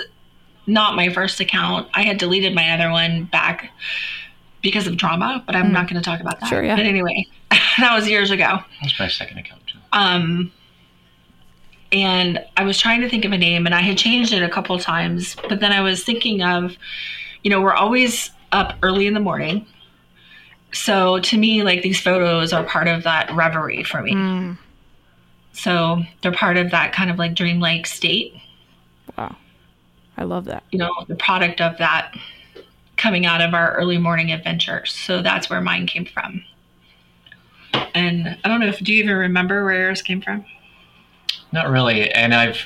[0.66, 1.88] not my first account.
[1.94, 3.70] I had deleted my other one back
[4.64, 6.48] because of drama, but I'm not going to talk about that.
[6.50, 6.76] Sure, yeah.
[6.76, 7.28] But anyway,
[7.78, 8.60] that was years ago.
[8.82, 9.78] that's my second account too.
[9.94, 10.52] Um,
[11.92, 14.50] and I was trying to think of a name, and I had changed it a
[14.50, 15.36] couple times.
[15.48, 16.76] But then I was thinking of,
[17.44, 19.66] you know, we're always up early in the morning.
[20.72, 24.14] So to me, like these photos are part of that reverie for me.
[24.14, 24.58] Mm,
[25.54, 28.34] So they're part of that kind of like dreamlike state.
[29.18, 29.36] wow
[30.18, 32.14] i love that You know, the product of that
[32.98, 34.86] coming out of our early morning adventure.
[34.86, 36.44] So that's where mine came from.
[37.96, 40.46] And I don't know if do you even remember where yours came from?
[41.52, 42.60] Not really, and I've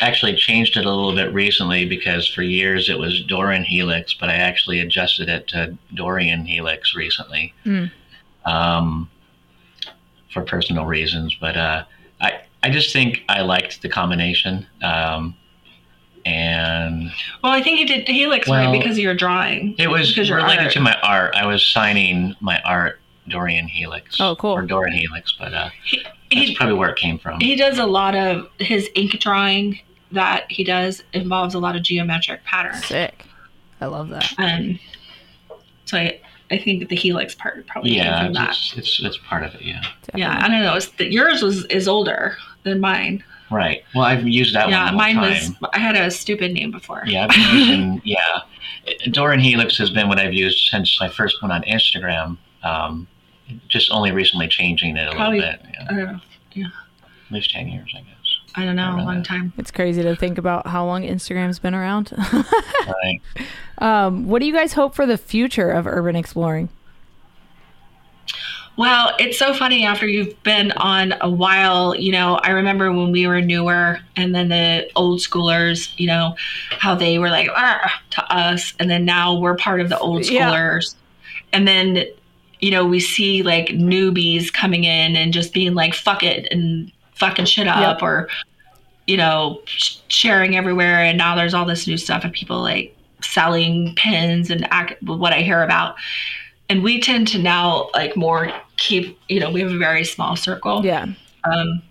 [0.00, 4.28] actually changed it a little bit recently because for years it was Dorian Helix, but
[4.30, 7.90] I actually adjusted it to Dorian Helix recently, Mm.
[8.46, 9.10] um,
[10.32, 11.34] for personal reasons.
[11.40, 11.84] But uh,
[12.20, 15.36] I I just think I liked the combination, um,
[16.24, 17.12] and
[17.42, 19.74] Well, I think you did Helix Well, right because of your drawing.
[19.78, 20.72] it was Because related art.
[20.72, 21.34] to my art.
[21.36, 24.20] I was signing my art Dorian Helix.
[24.20, 24.52] Oh, cool.
[24.52, 27.40] Or Dorian Helix, but uh, He, that's he, probably where it came from.
[27.40, 29.78] he does a lot of his ink drawing
[30.12, 32.84] that he does involves a lot of geometric patterns.
[32.86, 33.24] sick
[33.80, 34.78] i love that Um,
[35.86, 36.20] so I,
[36.50, 38.50] I think the Helix part probably yeah, came from that.
[38.50, 39.62] it's, it's it's part of it.
[39.62, 39.82] Yeah.
[40.14, 40.74] Yeah, I don't know.
[40.74, 43.24] It's the, yours was is older than mine.
[43.50, 43.82] Right.
[43.94, 44.92] Well, I've used that yeah, one.
[44.94, 45.52] the mine whole was.
[45.72, 47.02] I had a stupid name before.
[47.06, 48.02] Yeah, I've been using.
[48.04, 48.40] Yeah,
[49.10, 52.38] Dorian Helix has been what I've used since I first went on Instagram.
[52.62, 53.06] Um,
[53.68, 55.66] just only recently changing it a Probably- little bit.
[55.72, 56.20] Yeah, I don't
[57.26, 58.08] at least ten years, I guess.
[58.56, 58.84] I don't know.
[58.84, 59.22] I don't A long know.
[59.24, 59.52] time.
[59.58, 62.12] It's crazy to think about how long Instagram's been around.
[62.86, 63.20] Right.
[63.78, 66.68] um, what do you guys hope for the future of urban exploring?
[68.76, 71.94] Well, it's so funny after you've been on a while.
[71.94, 76.34] You know, I remember when we were newer, and then the old schoolers, you know,
[76.70, 80.50] how they were like to us, and then now we're part of the old Yeah.
[80.50, 80.96] schoolers,
[81.52, 82.04] and then
[82.60, 86.90] you know we see like newbies coming in and just being like "fuck it" and
[87.14, 88.02] fucking shit up, Yep.
[88.02, 88.28] or
[89.06, 92.96] you know, sh- sharing everywhere, and now there's all this new stuff, and people like
[93.22, 95.96] selling pins and act, what I hear about
[96.70, 100.34] and we tend to now like more keep you know we have a very small
[100.34, 101.06] circle Yeah.
[101.44, 101.82] um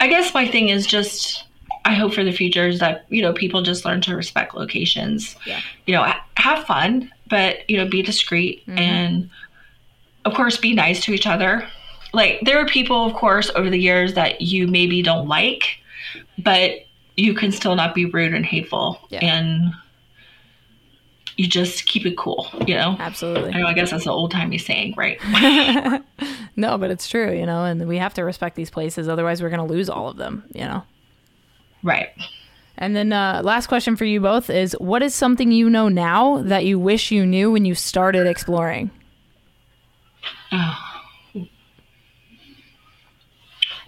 [0.00, 1.44] i guess my thing is just
[1.84, 5.36] i hope for the future is that you know people just learn to respect locations
[5.46, 5.60] Yeah.
[5.86, 8.78] you know ha- have fun but you know be discreet Mhm.
[8.80, 9.30] and
[10.30, 11.66] of course be nice to each other
[12.12, 15.78] like there are people of course over the years that you maybe don't like
[16.38, 16.70] but
[17.16, 19.20] you can still not be rude and hateful Yeah.
[19.22, 19.72] and
[21.36, 22.96] you just keep it cool, you know?
[22.98, 23.54] Absolutely.
[23.54, 25.18] I know, I guess that's an old timey saying, right?
[26.56, 29.08] no, but it's true, you know, and we have to respect these places.
[29.08, 30.82] Otherwise, we're going to lose all of them, you know?
[31.82, 32.10] right.
[32.76, 36.42] And then, uh, last question for you both is what is something you know now
[36.42, 38.90] that you wish you knew when you started exploring?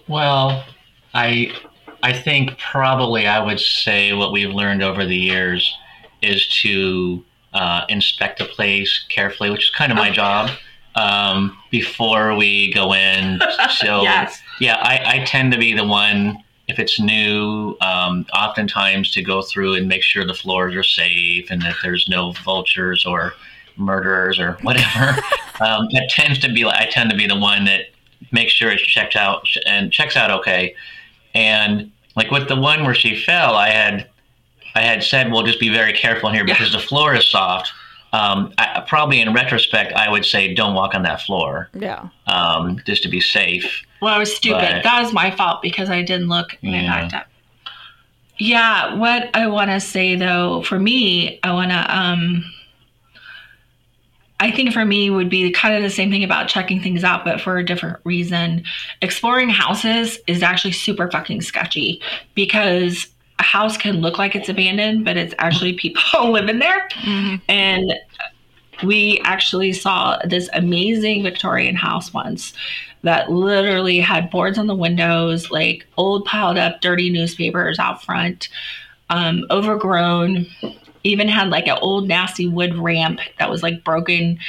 [0.07, 0.65] Well,
[1.13, 1.53] I
[2.01, 5.75] I think probably I would say what we've learned over the years
[6.21, 7.23] is to
[7.53, 10.49] uh, inspect a place carefully, which is kind of my job
[10.95, 13.39] um, before we go in.
[13.77, 14.41] So Yes.
[14.59, 19.41] yeah, I, I tend to be the one if it's new, um, oftentimes to go
[19.41, 23.33] through and make sure the floors are safe and that there's no vultures or
[23.77, 25.09] murderers or whatever.
[25.59, 27.85] um, that tends to be I tend to be the one that
[28.31, 30.75] makes sure it's checked out and checks out okay.
[31.35, 34.09] And like with the one where she fell, I had
[34.75, 37.71] I had said, "Well, just be very careful in here because the floor is soft."
[38.11, 42.09] Um, I, probably in retrospect, I would say, "Don't walk on that floor, Yeah.
[42.27, 44.61] um, just to be safe." Well, I was stupid.
[44.61, 47.01] But- that was my fault because I didn't look and I Yeah.
[47.01, 47.27] backed up.
[48.37, 52.43] Yeah, what I want to say though, for me, I want to um
[54.43, 57.23] I think for me would be kind of the same thing about checking things out,
[57.23, 58.65] but for a different reason.
[59.01, 62.01] Exploring houses is actually super fucking sketchy
[62.35, 63.07] because
[63.39, 66.89] a house can look like it's abandoned, but it's actually people living there.
[67.47, 67.93] And
[68.83, 72.51] we actually saw this amazing Victorian house once
[73.03, 78.49] that literally had boards on the windows, like old piled up dirty newspapers out front,
[79.09, 80.47] um, overgrown,
[81.03, 84.39] even had like an old nasty wood ramp that was like broken.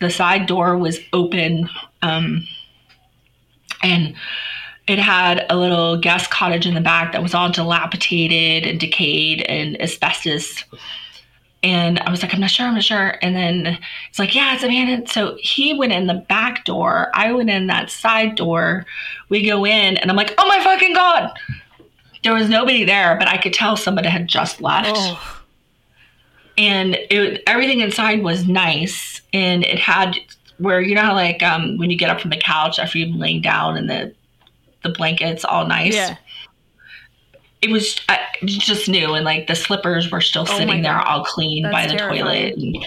[0.00, 1.68] The side door was open.
[2.02, 2.46] Um,
[3.82, 4.14] and
[4.86, 9.42] it had a little guest cottage in the back that was all dilapidated and decayed
[9.42, 10.64] and asbestos.
[11.62, 13.18] And I was like, I'm not sure, I'm not sure.
[13.20, 13.78] And then
[14.08, 15.10] it's like, yeah, it's abandoned.
[15.10, 17.10] So he went in the back door.
[17.14, 18.86] I went in that side door.
[19.28, 21.30] We go in, and I'm like, oh my fucking God.
[22.22, 25.39] There was nobody there, but I could tell somebody had just left Oh,
[26.60, 30.14] and it everything inside was nice and it had
[30.58, 33.08] where you know how like um when you get up from the couch after you've
[33.12, 34.14] been laying down and the
[34.84, 36.16] the blankets all nice yeah.
[37.62, 41.24] it was uh, just new and like the slippers were still Oh sitting there all
[41.24, 42.76] clean by That's the toilet terrifying.
[42.76, 42.84] and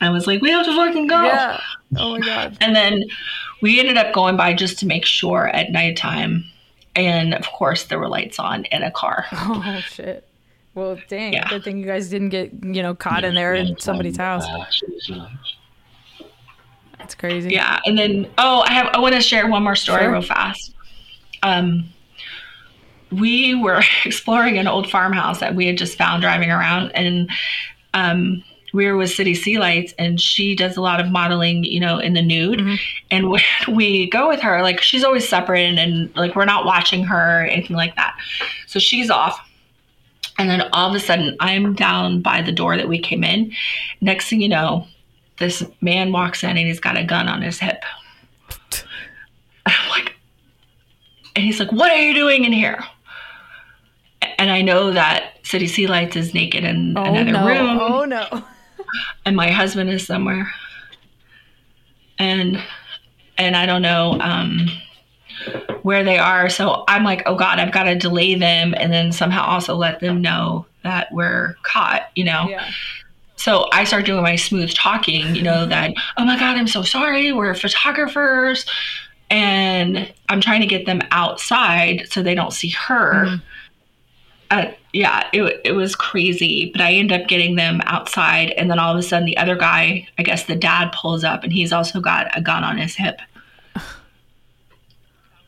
[0.00, 1.60] i was like we have to fucking go Yeah.
[1.98, 2.56] Oh my God.
[2.60, 3.04] and then
[3.60, 6.44] we ended up going by just to make sure at nighttime
[6.96, 10.26] and of course there were lights on in a car Oh shit.
[10.80, 11.34] Well, dang.
[11.34, 11.46] Yeah.
[11.50, 14.46] Good thing you guys didn't get you know caught in there in somebody's house.
[16.96, 17.50] That's crazy.
[17.50, 20.12] Yeah, and then oh, I have I want to share one more story Sure.
[20.12, 20.74] real fast.
[21.42, 21.84] Um,
[23.10, 27.28] we were exploring an old farmhouse that we had just found driving around, and
[27.92, 31.80] um, we were with City Sea Lights, and she does a lot of modeling, you
[31.80, 32.60] know, in the nude.
[32.60, 32.78] Mhm.
[33.10, 36.64] And when we go with her, like she's always separate, and, and like we're not
[36.64, 38.16] watching her or anything like that.
[38.66, 39.38] So she's off.
[40.40, 43.52] And then all of a sudden, I'm down by the door that we came in.
[44.00, 44.86] Next thing you know,
[45.38, 47.82] this man walks in and he's got a gun on his hip.
[49.66, 50.14] And I'm like,
[51.36, 52.82] and he's like, What are you doing in here?
[54.38, 57.46] And I know that City Sea Lights is naked in Oh another no.
[57.46, 58.42] room, Oh no.
[59.26, 60.50] and my husband is somewhere.
[62.18, 62.62] And
[63.38, 64.68] and I don't know um,
[65.82, 66.48] where they are.
[66.48, 70.00] So I'm like, oh God, I've got to delay them and then somehow also let
[70.00, 72.46] them know that we're caught, you know?
[72.48, 72.70] Yeah.
[73.36, 76.82] So I start doing my smooth talking, you know, that, oh my God, I'm so
[76.82, 77.32] sorry.
[77.32, 78.66] We're photographers.
[79.30, 83.26] And I'm trying to get them outside so they don't see her.
[83.26, 83.42] Mhm.
[84.50, 86.70] Uh, yeah, it, it was crazy.
[86.72, 88.50] But I end up getting them outside.
[88.50, 91.44] And then all of a sudden, the other guy, I guess the dad pulls up
[91.44, 93.20] and he's also got a gun on his hip.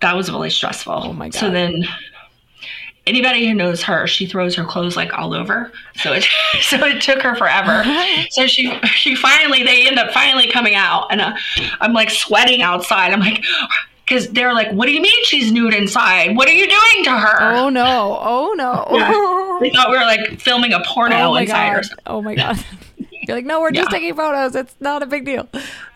[0.02, 0.92] That was really stressful.
[0.92, 1.38] Oh my god.
[1.38, 1.84] So then
[3.06, 5.72] anybody who knows her, she throws her clothes like all over.
[5.96, 6.24] So it
[6.60, 7.84] so it took her forever.
[8.30, 11.34] so she she finally they end up finally coming out, and uh,
[11.80, 13.12] I'm like sweating outside.
[13.12, 13.42] I'm like.
[14.04, 16.36] Because they're like, what do you mean she's nude inside?
[16.36, 17.54] What are you doing to her?
[17.54, 18.18] Oh no.
[18.20, 19.58] Oh no.
[19.60, 21.84] They thought we were like filming a porno oh inside or god.
[21.84, 22.04] something.
[22.08, 22.62] Oh my god.
[23.22, 23.98] You're like, no, we're just Yeah.
[23.98, 24.54] taking photos.
[24.56, 25.48] It's not a big deal.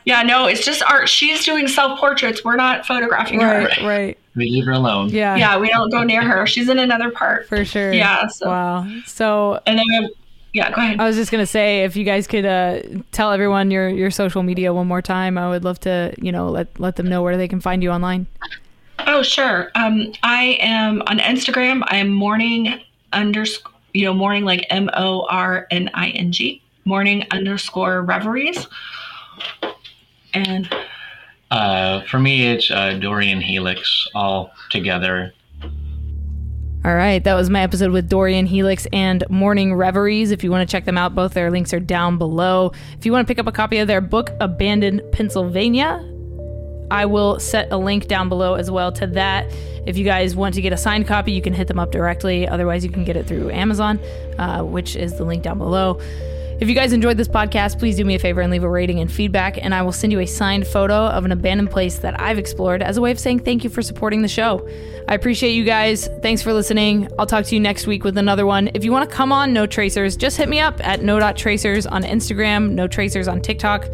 [0.04, 1.08] Yeah, no, it's just art.
[1.08, 2.44] She's doing self portraits.
[2.44, 3.86] We're not photographing Right, her.
[3.88, 4.18] right.
[4.36, 5.08] We leave her alone.
[5.08, 5.34] Yeah.
[5.36, 6.46] Yeah, we don't go near her.
[6.46, 7.48] She's in another part.
[7.48, 7.92] For sure.
[7.92, 8.26] Yeah.
[8.28, 8.86] So, Wow.
[9.06, 10.10] So and then
[10.52, 11.00] yeah, go ahead.
[11.00, 12.80] I was just gonna say, if you guys could uh,
[13.12, 16.48] tell everyone your your social media one more time, I would love to, you know,
[16.50, 18.26] let let them know where they can find you online.
[19.00, 19.70] Oh, sure.
[19.74, 21.82] Um, I am on Instagram.
[21.88, 22.80] I am morning
[23.12, 26.62] underscore, you know, morning like M O R N I N G.
[26.86, 28.66] morning underscore reveries.
[30.32, 30.72] And
[31.50, 35.32] uh, for me, it's uh, Dorian Helix all together.
[36.84, 40.30] All right, that was my episode with Dorian Helix and Morning Reveries.
[40.30, 42.70] If you want to check them out, both their links are down below.
[42.96, 46.00] If you want to pick up a copy of their book, Abandoned Pennsylvania,
[46.92, 49.50] I will set a link down below as well to that.
[49.84, 52.46] If you guys want to get a signed copy, you can hit them up directly.
[52.46, 53.98] Otherwise, you can get it through Amazon,
[54.38, 56.00] uh, which is the link down below.
[56.58, 58.98] If you guys enjoyed this podcast, please do me a favor and leave a rating
[59.00, 62.18] and feedback, and I will send you a signed photo of an abandoned place that
[62.18, 64.66] I've explored as a way of saying thank you for supporting the show.
[65.06, 66.08] I appreciate you guys.
[66.22, 67.08] Thanks for listening.
[67.18, 68.70] I'll talk to you next week with another one.
[68.72, 72.04] If you want to come on No Tracers, just hit me up at no.tracers on
[72.04, 73.86] Instagram, No Tracers on TikTok,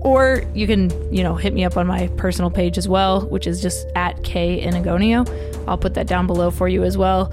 [0.00, 3.46] or you can, you know, hit me up on my personal page as well, which
[3.46, 5.28] is just at K Inagonio.
[5.68, 7.30] I'll put that down below for you as well.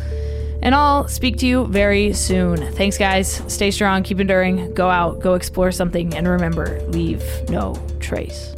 [0.64, 2.72] And I'll speak to you very soon.
[2.72, 3.44] Thanks, guys.
[3.48, 8.56] Stay strong, keep enduring, go out, go explore something, and remember leave no trace.